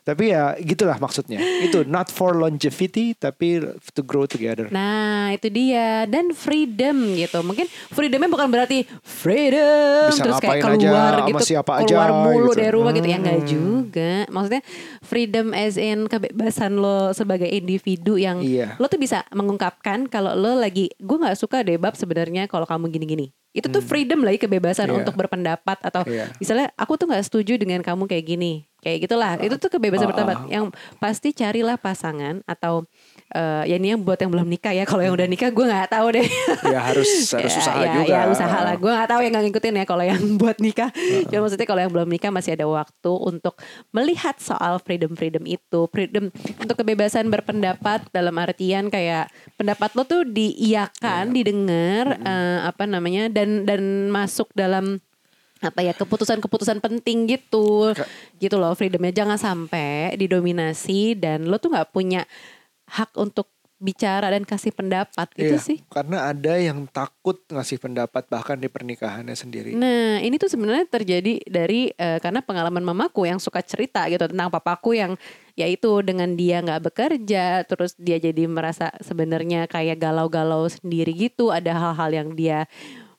Tapi 0.02 0.30
ya 0.30 0.54
gitulah 0.58 0.96
maksudnya. 0.96 1.40
Itu 1.60 1.84
not 1.84 2.08
for 2.08 2.32
longevity 2.34 3.12
tapi 3.14 3.64
to 3.90 4.02
grow 4.02 4.24
together. 4.24 4.68
Nah 4.68 5.32
itu 5.32 5.48
dia 5.48 6.04
dan 6.06 6.32
freedom 6.32 7.16
gitu 7.16 7.40
mungkin 7.42 7.66
freedomnya 7.88 8.28
bukan 8.28 8.48
berarti 8.48 8.84
freedom 9.02 10.12
Bisa 10.12 10.22
terus 10.22 10.40
kayak 10.40 10.60
aja, 10.60 10.68
keluar 10.70 11.12
sama 11.16 11.30
gitu 11.32 11.44
siapa 11.46 11.72
aja, 11.74 11.88
keluar 11.88 12.10
mulu 12.22 12.44
gitu. 12.46 12.58
dari 12.58 12.72
rumah 12.72 12.92
gitu 12.92 13.08
ya 13.08 13.18
enggak 13.18 13.38
Hmm. 13.38 13.48
juga 13.48 14.14
maksudnya 14.28 14.62
freedom 15.02 15.48
as 15.52 15.76
in 15.76 16.06
kebebasan 16.06 16.76
lo 16.76 17.10
sebagai 17.12 17.48
individu 17.48 18.16
yang 18.16 18.40
Iya. 18.40 18.76
lo 18.78 18.85
tuh 18.88 19.00
bisa 19.00 19.24
mengungkapkan 19.32 20.08
kalau 20.08 20.34
lo 20.34 20.58
lagi 20.58 20.92
gue 20.98 21.18
nggak 21.18 21.38
suka 21.38 21.62
deh 21.62 21.78
bab 21.78 21.94
sebenarnya 21.96 22.46
kalau 22.46 22.68
kamu 22.68 22.90
gini-gini 22.92 23.32
itu 23.56 23.72
tuh 23.72 23.80
freedom 23.80 24.20
lagi 24.20 24.36
kebebasan 24.36 24.92
Iya. 24.92 25.00
untuk 25.00 25.16
berpendapat 25.16 25.80
atau 25.80 26.04
Iya. 26.04 26.28
misalnya 26.38 26.76
aku 26.76 27.00
tuh 27.00 27.08
nggak 27.08 27.24
setuju 27.24 27.56
dengan 27.56 27.80
kamu 27.80 28.04
kayak 28.06 28.26
gini 28.28 28.68
kayak 28.84 29.08
gitulah 29.08 29.40
itu 29.40 29.56
tuh 29.56 29.72
kebebasan 29.72 30.12
berpendapat 30.12 30.40
ah. 30.44 30.50
yang 30.52 30.66
pasti 31.00 31.32
carilah 31.32 31.80
pasangan 31.80 32.44
atau 32.46 32.84
eh, 33.34 33.64
ya 33.66 33.76
ini 33.82 33.96
yang 33.96 34.02
buat 34.06 34.20
yang 34.22 34.30
belum 34.30 34.46
nikah 34.46 34.74
ya. 34.76 34.84
Kalau 34.86 35.02
yang 35.02 35.16
udah 35.18 35.26
nikah 35.26 35.50
gue 35.50 35.66
nggak 35.66 35.90
tahu 35.90 36.08
deh. 36.14 36.28
Ya 36.70 36.80
harus 36.84 37.10
harus 37.36 37.54
ya, 37.54 37.62
usaha 37.62 37.80
ya, 37.82 37.94
juga. 37.98 38.12
ya 38.14 38.20
usaha 38.30 38.58
lah. 38.62 38.76
Gue 38.78 38.92
nggak 38.94 39.10
tahu 39.10 39.20
yang 39.26 39.32
nggak 39.34 39.46
ngikutin 39.50 39.74
ya 39.82 39.86
kalau 39.88 40.04
yang 40.06 40.22
buat 40.42 40.58
nikah. 40.62 40.90
Cuma 41.32 41.40
maksudnya 41.48 41.68
kalau 41.68 41.82
yang 41.82 41.92
belum 41.94 42.10
nikah 42.10 42.32
masih 42.32 42.52
ada 42.54 42.66
waktu 42.70 43.12
untuk 43.12 43.56
melihat 43.90 44.36
soal 44.38 44.78
freedom 44.84 45.18
freedom 45.18 45.44
itu. 45.50 45.80
Freedom 45.90 46.30
untuk 46.62 46.76
kebebasan 46.78 47.28
berpendapat 47.32 48.06
dalam 48.14 48.36
artian 48.38 48.94
kayak 48.94 49.32
pendapat 49.58 49.90
lo 49.98 50.04
tuh 50.06 50.22
diiakan 50.28 51.34
didengar 51.34 52.20
eh, 52.22 52.60
apa 52.66 52.86
namanya 52.86 53.32
dan 53.32 53.66
dan 53.66 54.12
masuk 54.14 54.52
dalam 54.54 55.02
apa 55.64 55.82
ya 55.82 55.98
keputusan-keputusan 55.98 56.78
penting 56.78 57.26
gitu. 57.26 57.90
Ka- 57.96 58.06
gitu 58.38 58.62
loh 58.62 58.76
freedomnya. 58.78 59.16
Jangan 59.16 59.40
sampai 59.40 60.14
didominasi 60.20 61.18
dan 61.18 61.50
lo 61.50 61.58
tuh 61.58 61.74
nggak 61.74 61.90
punya 61.90 62.28
hak 62.90 63.18
untuk 63.18 63.50
bicara 63.76 64.32
dan 64.32 64.48
kasih 64.48 64.72
pendapat 64.72 65.28
itu 65.36 65.60
Iya, 65.60 65.60
sih 65.60 65.78
Karena 65.92 66.32
ada 66.32 66.56
yang 66.56 66.88
takut 66.88 67.44
ngasih 67.52 67.76
pendapat 67.84 68.24
bahkan 68.32 68.56
di 68.56 68.72
pernikahannya 68.72 69.36
sendiri. 69.36 69.76
Nah, 69.76 70.24
ini 70.24 70.40
tuh 70.40 70.48
sebenarnya 70.48 70.88
terjadi 70.88 71.44
dari 71.44 71.92
eh, 71.92 72.18
karena 72.24 72.40
pengalaman 72.40 72.82
mamaku 72.82 73.28
yang 73.28 73.36
suka 73.38 73.60
cerita 73.60 74.08
gitu 74.08 74.32
tentang 74.32 74.48
papaku 74.48 74.96
yang 74.96 75.20
yaitu 75.60 76.04
dengan 76.04 76.36
dia 76.36 76.60
nggak 76.64 76.84
bekerja, 76.92 77.64
terus 77.68 77.96
dia 77.96 78.20
jadi 78.20 78.44
merasa 78.48 78.92
sebenarnya 79.00 79.72
kayak 79.72 80.04
galau-galau 80.04 80.68
sendiri 80.68 81.16
gitu, 81.16 81.48
ada 81.48 81.72
hal-hal 81.72 82.12
yang 82.12 82.30
dia 82.36 82.68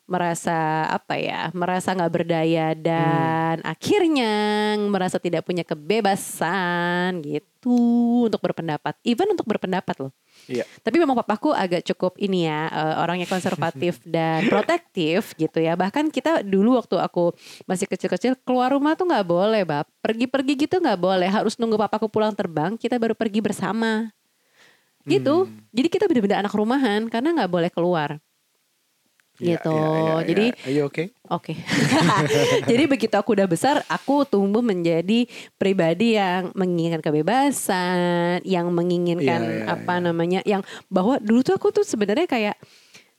merasa 0.07 0.87
apa 0.87 1.19
ya, 1.19 1.51
merasa 1.51 1.91
nggak 1.91 2.15
berdaya 2.15 2.79
dan 2.79 3.59
akhirnya 3.67 4.33
merasa 4.87 5.19
tidak 5.19 5.43
punya 5.43 5.67
kebebasan 5.67 7.27
gitu 7.27 8.31
untuk 8.31 8.39
berpendapat, 8.39 8.95
even 9.03 9.35
untuk 9.35 9.43
berpendapat 9.51 10.07
loh. 10.07 10.13
Iya. 10.47 10.63
Tapi 10.87 11.03
memang 11.03 11.19
papaku 11.19 11.51
agak 11.51 11.83
cukup 11.91 12.15
ini 12.23 12.47
ya 12.47 12.71
eh, 12.71 12.95
orangnya 13.03 13.27
konservatif 13.27 13.99
dan 14.07 14.47
protektif 14.47 15.35
gitu 15.35 15.59
ya. 15.59 15.75
Bahkan 15.75 16.15
kita 16.15 16.47
dulu 16.47 16.79
waktu 16.79 17.03
aku 17.03 17.35
masih 17.67 17.91
kecil-kecil 17.91 18.39
keluar 18.47 18.71
rumah 18.71 18.95
tuh 18.95 19.11
nggak 19.11 19.27
boleh, 19.27 19.67
bab. 19.67 19.91
Pergi-pergi 19.99 20.71
gitu 20.71 20.79
nggak 20.79 21.03
boleh. 21.03 21.27
Harus 21.27 21.59
nunggu 21.59 21.75
papaku 21.75 22.07
pulang 22.07 22.31
terbang. 22.31 22.79
Kita 22.79 22.95
baru 22.95 23.19
pergi 23.19 23.43
bersama. 23.43 24.07
Gitu. 25.03 25.47
Hmm. 25.47 25.67
Jadi 25.75 25.89
kita 25.91 26.07
benar-benar 26.07 26.47
anak 26.47 26.55
rumahan 26.55 27.11
karena 27.11 27.43
nggak 27.43 27.51
boleh 27.51 27.71
keluar. 27.75 28.19
Iya, 29.37 29.61
Gitu. 29.61 29.73
iya, 29.73 29.89
iya. 29.93 30.17
Jadi 30.25 30.47
okay? 30.85 31.07
Oke. 31.29 31.53
Jadi 32.71 32.83
begitu 32.89 33.15
aku 33.19 33.37
udah 33.37 33.49
besar, 33.49 33.85
aku 33.91 34.25
tumbuh 34.25 34.65
menjadi 34.65 35.29
pribadi 35.61 36.17
yang 36.17 36.55
menginginkan 36.57 37.03
kebebasan, 37.05 38.41
yang 38.47 38.73
menginginkan 38.73 39.41
Iya, 39.45 39.57
iya, 39.67 39.75
apa 39.77 40.01
iya. 40.01 40.05
namanya, 40.05 40.41
yang 40.47 40.63
bahwa 40.89 41.21
dulu 41.21 41.45
tuh 41.45 41.55
aku 41.59 41.69
tuh 41.75 41.85
sebenarnya 41.85 42.25
kayak 42.25 42.57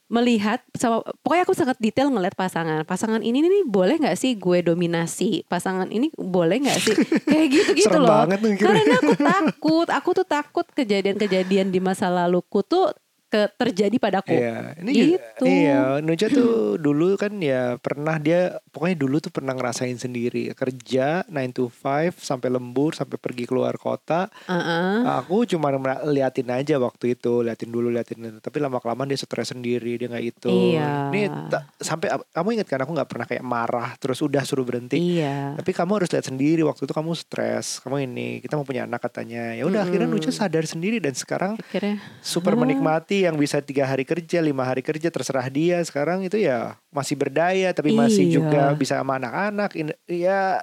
melihat 0.08 0.64
sama 0.72 1.04
pokoknya 1.20 1.44
aku 1.44 1.52
sangat 1.52 1.76
detail 1.76 2.08
ngeliat 2.08 2.32
pasangan 2.32 2.80
pasangan 2.88 3.20
ini 3.20 3.44
nih 3.44 3.68
boleh 3.68 4.00
nggak 4.00 4.16
sih 4.16 4.40
gue 4.40 4.64
dominasi 4.64 5.44
pasangan 5.44 5.84
ini 5.92 6.08
boleh 6.16 6.64
nggak 6.64 6.80
sih 6.80 6.96
kayak 7.28 7.48
gitu 7.52 7.70
gitu 7.76 7.92
Serem 7.92 8.08
loh 8.08 8.24
banget 8.24 8.40
karena 8.56 8.96
aku 8.96 9.12
takut 9.36 9.88
aku 9.92 10.08
tuh 10.16 10.24
takut 10.26 10.66
kejadian-kejadian 10.72 11.68
di 11.68 11.84
masa 11.84 12.08
laluku 12.08 12.64
tuh 12.64 12.88
ke 13.28 13.52
terjadi 13.54 13.96
padaku 13.96 14.32
Iya, 14.32 14.72
ini 14.80 14.92
Gitu. 15.14 15.44
iya, 15.44 16.00
Nuja 16.00 16.26
tuh 16.26 16.48
dulu 16.74 17.14
kan 17.14 17.36
ya 17.36 17.76
pernah 17.76 18.16
dia 18.16 18.56
pokoknya 18.68 18.96
dulu 18.96 19.16
tuh 19.18 19.28
pernah 19.28 19.52
ngerasain 19.52 19.94
sendiri 19.94 20.48
kerja 20.52 21.22
9 21.24 21.52
to 21.52 21.68
5 21.68 22.16
sampai 22.16 22.48
lembur 22.48 22.92
sampai 22.92 23.16
pergi 23.16 23.44
keluar 23.44 23.76
kota. 23.76 24.32
Heeh. 24.44 25.04
Aku 25.18 25.44
cuma 25.44 25.68
liatin 26.04 26.48
aja 26.48 26.76
waktu 26.76 27.12
itu, 27.12 27.42
liatin 27.42 27.68
dulu, 27.68 27.88
liatin. 27.88 28.40
Tapi 28.40 28.56
lama 28.58 28.78
kelamaan 28.78 29.06
dia 29.06 29.16
stres 29.16 29.52
sendiri, 29.52 29.94
dia 29.94 30.08
nggak 30.08 30.24
itu. 30.26 30.48
Iya. 30.72 31.08
Ini 31.08 31.20
ta- 31.46 31.68
sampai 31.76 32.08
kamu 32.30 32.48
ingat 32.56 32.66
kan 32.66 32.80
aku 32.82 32.92
nggak 32.92 33.08
pernah 33.08 33.26
kayak 33.26 33.44
marah 33.44 33.90
terus 33.96 34.18
udah 34.18 34.40
suruh 34.42 34.64
berhenti. 34.64 34.96
iya 34.96 35.52
Tapi 35.52 35.70
kamu 35.70 35.90
harus 35.94 36.08
lihat 36.08 36.24
sendiri 36.24 36.64
waktu 36.64 36.82
itu 36.82 36.92
kamu 36.92 37.12
stres, 37.12 37.78
kamu 37.80 38.08
ini 38.08 38.28
kita 38.40 38.56
mau 38.56 38.64
punya 38.64 38.84
anak 38.84 39.02
katanya. 39.02 39.52
Ya 39.52 39.64
udah 39.64 39.84
akhirnya 39.84 40.08
Nuja 40.08 40.30
sadar 40.30 40.64
sendiri 40.64 40.96
dan 40.98 41.12
sekarang 41.12 41.60
akhirnya 41.60 42.00
super 42.18 42.54
menikmati 42.54 43.17
yang 43.24 43.34
bisa 43.34 43.58
tiga 43.64 43.88
hari 43.88 44.06
kerja 44.06 44.38
lima 44.38 44.62
hari 44.62 44.84
kerja 44.84 45.08
terserah 45.10 45.46
dia. 45.48 45.80
Sekarang 45.82 46.22
itu 46.22 46.38
ya 46.38 46.78
masih 46.92 47.18
berdaya 47.18 47.74
tapi 47.74 47.96
masih 47.96 48.28
Iya. 48.28 48.34
juga 48.38 48.62
bisa 48.78 49.00
sama 49.00 49.18
anak-anak. 49.18 49.74
Ya 50.06 50.62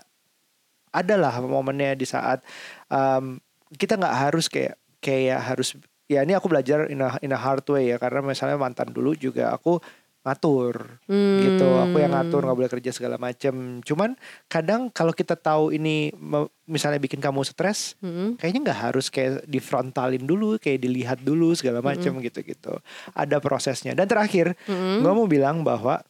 adalah 0.95 1.43
momennya 1.43 1.97
di 1.99 2.07
saat 2.07 2.39
um, 2.87 3.41
kita 3.75 3.99
nggak 3.99 4.15
harus 4.15 4.45
kayak 4.47 4.79
kayak 5.03 5.41
harus 5.43 5.75
ya 6.07 6.23
ini 6.23 6.37
aku 6.37 6.47
belajar 6.47 6.87
in 6.87 7.03
a, 7.03 7.19
in 7.19 7.35
a 7.35 7.39
hard 7.39 7.67
way 7.67 7.91
ya. 7.91 7.97
Karena 7.99 8.23
misalnya 8.23 8.55
mantan 8.55 8.95
dulu 8.95 9.11
juga 9.11 9.51
aku 9.51 9.81
ngatur 10.25 10.97
Hmm. 11.05 11.37
gitu 11.37 11.69
aku 11.77 12.01
yang 12.01 12.11
ngatur 12.11 12.41
nggak 12.41 12.57
boleh 12.57 12.71
kerja 12.71 12.89
segala 12.89 13.15
macem 13.15 13.77
cuman 13.79 14.17
kadang 14.49 14.89
kalau 14.89 15.13
kita 15.13 15.37
tahu 15.37 15.69
ini 15.69 16.09
misalnya 16.65 16.97
bikin 16.97 17.21
kamu 17.21 17.45
stres 17.45 17.93
Mm-mm. 18.01 18.35
kayaknya 18.35 18.61
nggak 18.65 18.79
harus 18.89 19.07
kayak 19.07 19.45
difrontalin 19.45 20.25
dulu 20.25 20.57
kayak 20.57 20.81
dilihat 20.81 21.21
dulu 21.21 21.53
segala 21.53 21.85
macem 21.85 22.09
gitu 22.19 22.41
gitu 22.41 22.73
ada 23.13 23.37
prosesnya 23.37 23.93
dan 23.93 24.09
terakhir 24.09 24.57
Mm-mm. 24.65 25.05
gue 25.05 25.11
mau 25.13 25.29
bilang 25.29 25.61
bahwa 25.61 26.01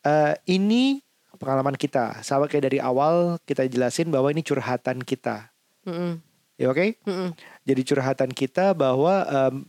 eh, 0.00 0.34
ini 0.48 1.04
pengalaman 1.36 1.76
kita 1.76 2.20
sama 2.20 2.48
kayak 2.48 2.64
dari 2.66 2.78
awal 2.80 3.36
kita 3.44 3.64
jelasin 3.64 4.08
bahwa 4.08 4.28
ini 4.28 4.40
curhatan 4.40 5.04
kita 5.04 5.52
Mm-mm. 5.84 6.16
ya 6.56 6.72
oke 6.72 6.96
Mm-mm. 7.04 7.36
jadi 7.64 7.80
curhatan 7.84 8.32
kita 8.32 8.72
bahwa 8.72 9.28
em, 9.28 9.68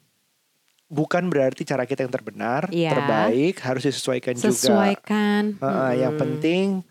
bukan 0.92 1.32
berarti 1.32 1.64
cara 1.64 1.88
kita 1.88 2.04
yang 2.04 2.12
terbenar 2.12 2.68
Iya. 2.68 2.92
terbaik 2.92 3.56
harus 3.64 3.88
disesuaikan 3.88 4.36
juga 4.36 4.52
Sesuaikan. 4.52 5.56
Heeh, 5.56 5.92
yang 5.98 6.20
penting 6.20 6.84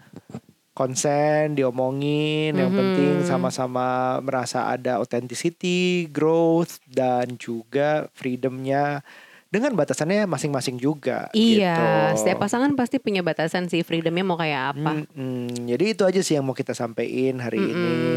konsen 0.73 1.53
diomongin 1.53 2.57
yang 2.57 2.73
Mhm. 2.73 2.79
penting 2.79 3.13
sama-sama 3.23 4.17
merasa 4.19 4.65
ada 4.67 4.97
authenticity 4.97 6.09
growth 6.09 6.81
dan 6.89 7.37
juga 7.37 8.09
freedomnya 8.11 9.05
dengan 9.51 9.75
batasannya 9.75 10.25
masing-masing 10.25 10.79
juga 10.79 11.27
Iya, 11.35 11.75
gitu. 11.75 11.85
setiap 12.17 12.39
pasangan 12.41 12.71
pasti 12.73 12.97
punya 12.97 13.21
batasan 13.21 13.67
sih 13.67 13.83
freedomnya 13.83 14.23
mau 14.23 14.39
kayak 14.39 14.63
apa. 14.73 15.05
Mm-mm. 15.05 15.69
jadi 15.69 15.85
itu 15.91 16.03
aja 16.07 16.21
sih 16.23 16.39
yang 16.39 16.47
mau 16.47 16.55
kita 16.55 16.71
sampaikan 16.73 17.43
hari 17.43 17.59
ini 17.59 17.75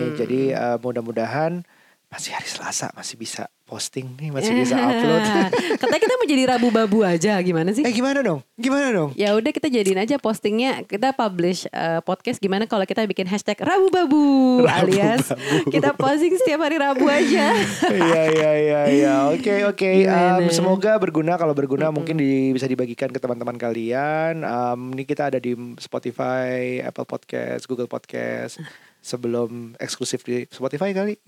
Mm-mm. 0.07 0.15
jadi 0.15 0.41
eh, 0.53 0.77
mudah-mudahan 0.77 1.65
masih 2.13 2.29
hari 2.29 2.45
Selasa 2.45 2.93
masih 2.93 3.17
bisa 3.17 3.43
posting 3.63 4.05
nih 4.15 4.29
masih 4.29 4.53
bisa 4.53 4.77
upload 4.77 5.23
Katanya 5.81 5.97
kita 5.99 6.13
mau 6.13 6.27
jadi 6.27 6.43
rabu 6.45 6.69
babu 6.69 6.99
aja, 7.01 7.41
gimana 7.41 7.73
sih? 7.73 7.81
eh 7.81 7.89
gimana 7.89 8.21
dong 8.21 8.45
gimana 8.53 8.93
dong 8.93 9.09
Ya 9.13 9.33
udah 9.33 9.49
kita 9.49 9.65
jadiin 9.65 9.97
aja 9.97 10.15
postingnya 10.15 10.85
kita 10.85 11.09
publish 11.11 11.65
eh, 11.67 11.97
podcast 11.99 12.37
gimana 12.37 12.63
kalau 12.63 12.85
kita 12.85 13.01
bikin 13.03 13.25
hashtag 13.25 13.57
Rabu 13.57 13.89
Babu 13.89 14.23
Rabu 14.61 14.69
alias 14.69 15.25
Babu. 15.25 15.73
kita 15.73 15.89
posting 15.91 16.37
setiap 16.37 16.61
hari 16.61 16.77
Rabu 16.77 17.05
aja. 17.07 17.45
Iya 17.93 18.21
iya 18.29 18.51
iya 18.53 18.81
iya. 18.85 19.13
Oke 19.33 19.65
oke. 19.65 19.89
Um, 20.05 20.49
semoga 20.49 20.93
berguna. 20.95 21.33
Kalau 21.33 21.51
berguna 21.51 21.89
mungkin 21.89 22.13
di- 22.15 22.51
bisa 22.51 22.65
dibagikan 22.65 23.09
ke 23.09 23.17
teman-teman 23.17 23.57
kalian. 23.57 24.43
Um, 24.43 24.93
ini 24.93 25.03
kita 25.03 25.29
ada 25.29 25.37
di 25.37 25.55
Spotify, 25.79 26.77
Apple 26.79 27.05
Podcast, 27.05 27.65
Google 27.65 27.87
Podcast. 27.87 28.61
Sebelum 29.03 29.75
eksklusif 29.83 30.23
di 30.23 30.47
Spotify 30.47 30.95
kali. 30.95 31.19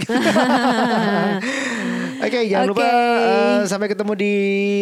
Oke 2.15 2.47
jangan 2.47 2.71
lupa 2.71 2.87
Oke. 2.87 2.95
uh, 2.95 3.61
sampai 3.67 3.91
ketemu 3.91 4.13
di 4.15 4.33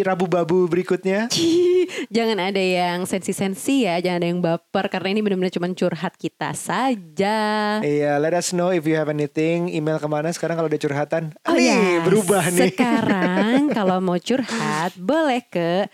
Rabu 0.06 0.30
Babu 0.30 0.70
berikutnya. 0.70 1.26
jangan 2.16 2.38
ada 2.38 2.62
yang 2.62 3.10
sensi-sensi 3.10 3.90
ya, 3.90 3.98
jangan 3.98 4.18
ada 4.22 4.28
yang 4.30 4.40
baper 4.40 4.86
karena 4.94 5.18
ini 5.18 5.26
benar-benar 5.26 5.50
cuma 5.50 5.66
curhat 5.74 6.14
kita 6.14 6.54
saja. 6.54 7.38
Iya, 7.82 8.22
let 8.22 8.38
us 8.38 8.54
know 8.54 8.70
if 8.70 8.86
you 8.86 8.94
have 8.94 9.10
anything. 9.10 9.74
Email 9.74 9.98
ke 9.98 10.06
mana 10.06 10.30
sekarang 10.30 10.62
kalau 10.62 10.70
udah 10.70 10.78
curhatan? 10.78 11.34
Oh 11.50 11.58
nih 11.58 11.74
ya, 11.74 11.82
berubah 12.06 12.44
nih. 12.54 12.70
Sekarang 12.70 13.58
kalau 13.78 13.98
mau 13.98 14.22
curhat 14.22 14.94
boleh 14.94 15.42
ke 15.50 15.90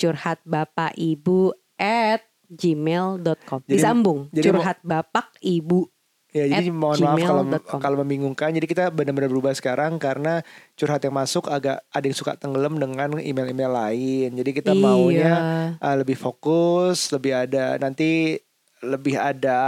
curhat 0.00 0.40
bapak 0.48 0.96
ibu 0.96 1.52
at 1.76 2.24
gmail.com 2.46 3.60
Disambung 3.66 4.30
jadi 4.30 4.54
curhat 4.54 4.78
bapak 4.86 5.34
ibu 5.42 5.90
Ya 6.36 6.44
jadi 6.60 6.68
at 6.68 6.76
mohon 6.76 7.00
maaf 7.00 7.16
kalau 7.24 7.42
kalau 7.80 7.96
membingungkan. 8.04 8.52
Jadi 8.52 8.68
kita 8.68 8.92
benar-benar 8.92 9.32
berubah 9.32 9.56
sekarang 9.56 9.96
karena 9.96 10.44
curhat 10.76 11.00
yang 11.00 11.16
masuk 11.16 11.48
agak 11.48 11.80
ada 11.88 12.04
yang 12.04 12.16
suka 12.16 12.36
tenggelam 12.36 12.76
dengan 12.76 13.16
email-email 13.16 13.72
lain. 13.72 14.28
Jadi 14.36 14.50
kita 14.52 14.76
Iya. 14.76 14.82
maunya 14.84 15.34
uh, 15.80 15.96
lebih 15.96 16.20
fokus, 16.20 17.08
lebih 17.08 17.32
ada 17.32 17.80
nanti 17.80 18.36
lebih 18.84 19.16
ada 19.16 19.58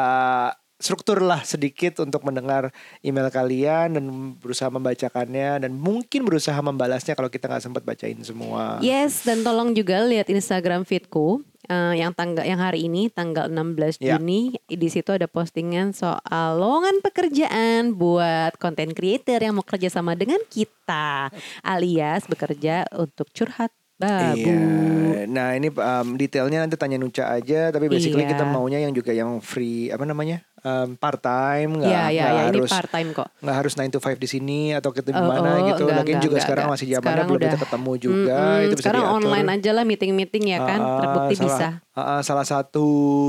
struktur 0.79 1.19
lah 1.19 1.43
sedikit 1.43 1.99
untuk 1.99 2.23
mendengar 2.23 2.71
email 3.03 3.27
kalian 3.35 3.99
dan 3.99 4.05
berusaha 4.39 4.71
membacakannya 4.71 5.67
dan 5.67 5.73
mungkin 5.75 6.23
berusaha 6.23 6.55
membalasnya 6.63 7.19
kalau 7.19 7.27
kita 7.27 7.51
nggak 7.51 7.65
sempat 7.67 7.83
bacain 7.83 8.21
semua. 8.23 8.79
Yes, 8.79 9.27
dan 9.27 9.43
tolong 9.43 9.75
juga 9.75 9.99
lihat 10.07 10.31
Instagram 10.31 10.87
feedku 10.87 11.43
eh, 11.69 11.95
yang 11.97 12.13
tanggal 12.13 12.43
yang 12.43 12.59
hari 12.59 12.89
ini 12.89 13.09
tanggal 13.09 13.47
16 13.47 14.01
Ya. 14.01 14.17
Juni 14.17 14.57
di 14.65 14.89
situ 14.89 15.13
ada 15.13 15.29
postingan 15.29 15.93
soal 15.93 16.57
lowongan 16.57 17.01
pekerjaan 17.01 17.95
buat 17.95 18.57
content 18.57 18.93
creator 18.93 19.39
yang 19.39 19.55
mau 19.55 19.65
kerja 19.65 19.89
sama 19.89 20.17
dengan 20.17 20.41
kita 20.49 21.29
alias 21.63 22.25
bekerja 22.27 22.89
untuk 22.97 23.29
curhat 23.33 23.69
babu. 23.99 24.47
Iya. 24.47 25.27
Nah 25.27 25.59
ini 25.59 25.69
um, 25.69 26.15
detailnya 26.15 26.63
nanti 26.63 26.79
tanya 26.79 26.97
Nuca 26.97 27.27
aja. 27.29 27.75
Tapi 27.75 27.91
basically 27.91 28.23
Iya. 28.25 28.39
kita 28.39 28.47
maunya 28.47 28.79
yang 28.79 28.95
juga 28.95 29.11
yang 29.11 29.43
free 29.43 29.91
apa 29.91 30.07
namanya 30.07 30.47
um, 30.61 30.89
part 30.95 31.19
time 31.19 31.77
nggak 31.77 31.89
nggak 31.89 32.09
ya, 32.11 32.27
ini 32.49 32.59
harus 32.59 32.71
part 32.71 32.91
time 32.91 33.09
kok. 33.11 33.29
nggak 33.39 33.57
harus 33.57 33.73
9 33.75 33.89
to 33.89 33.99
5 33.99 34.17
di 34.17 34.29
sini 34.29 34.61
atau 34.73 34.91
di 34.91 35.11
Oh, 35.11 35.23
mana 35.23 35.51
oh, 35.57 35.67
gitu. 35.69 35.83
enggak, 35.85 35.99
Lagian 35.99 36.17
enggak, 36.17 36.23
juga 36.23 36.33
enggak, 36.33 36.45
sekarang 36.45 36.65
enggak. 36.65 36.75
masih 36.77 36.87
zamannya 36.91 37.25
belum 37.25 37.39
bisa 37.39 37.49
udah- 37.49 37.63
ketemu 37.63 37.93
juga. 37.99 38.37
Mm-mm, 38.39 38.59
itu 38.59 38.75
bisa 38.75 38.83
sekarang 38.83 39.03
diatur. 39.03 39.19
online 39.21 39.49
aja 39.51 39.71
lah 39.71 39.85
meeting-meeting 39.85 40.45
ya 40.47 40.59
kan, 40.61 40.81
Ah, 40.81 40.99
terbukti 40.99 41.35
salah, 41.35 41.49
bisa. 41.49 41.69
ah, 41.95 42.21
salah 42.21 42.47
satu 42.47 42.87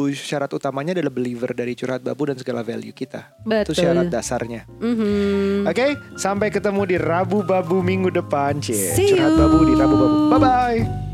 syarat 0.10 0.52
utamanya 0.52 0.92
adalah 0.92 1.12
believer 1.12 1.52
dari 1.52 1.74
curhat 1.74 2.02
babu 2.02 2.24
dan 2.26 2.36
segala 2.36 2.62
value 2.62 2.92
kita. 2.92 3.36
Itu 3.39 3.72
Betul. 3.72 3.74
syarat 3.76 4.08
dasarnya. 4.08 4.68
Mhm. 4.76 5.65
Oke, 5.65 5.86
sampai 6.15 6.50
ketemu 6.50 6.82
di 6.86 6.98
Rabu 6.98 7.42
Babu 7.42 7.80
minggu 7.80 8.10
depan. 8.10 8.60
Cie. 8.60 8.94
Curhat 8.96 9.34
babu 9.36 9.58
di 9.63 9.74
Rabu 9.74 9.96
Babu. 9.96 10.18
Bye 10.30 10.39
bye. 10.39 11.09